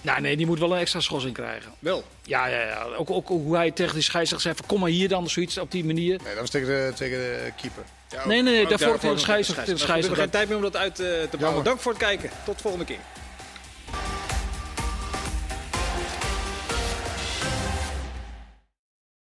[0.01, 1.73] Nou, nee, die moet wel een extra schorsing krijgen.
[1.79, 2.05] Wel.
[2.23, 2.83] Ja, ja, ja.
[2.97, 5.71] Ook, ook hoe hij tegen die scheidsrechter zei van kom maar hier dan, zoiets op
[5.71, 6.17] die manier.
[6.23, 7.83] Nee, dat was tegen de, tegen de keeper.
[8.11, 10.57] Ja, Nee, nee, nee, ook daarvoor tegen de scheidsrechter- de We hebben geen tijd meer
[10.57, 11.39] om dat uit eh, te bouwen.
[11.41, 11.65] Jammer.
[11.65, 12.31] Dank voor het kijken.
[12.45, 12.99] Tot volgende keer.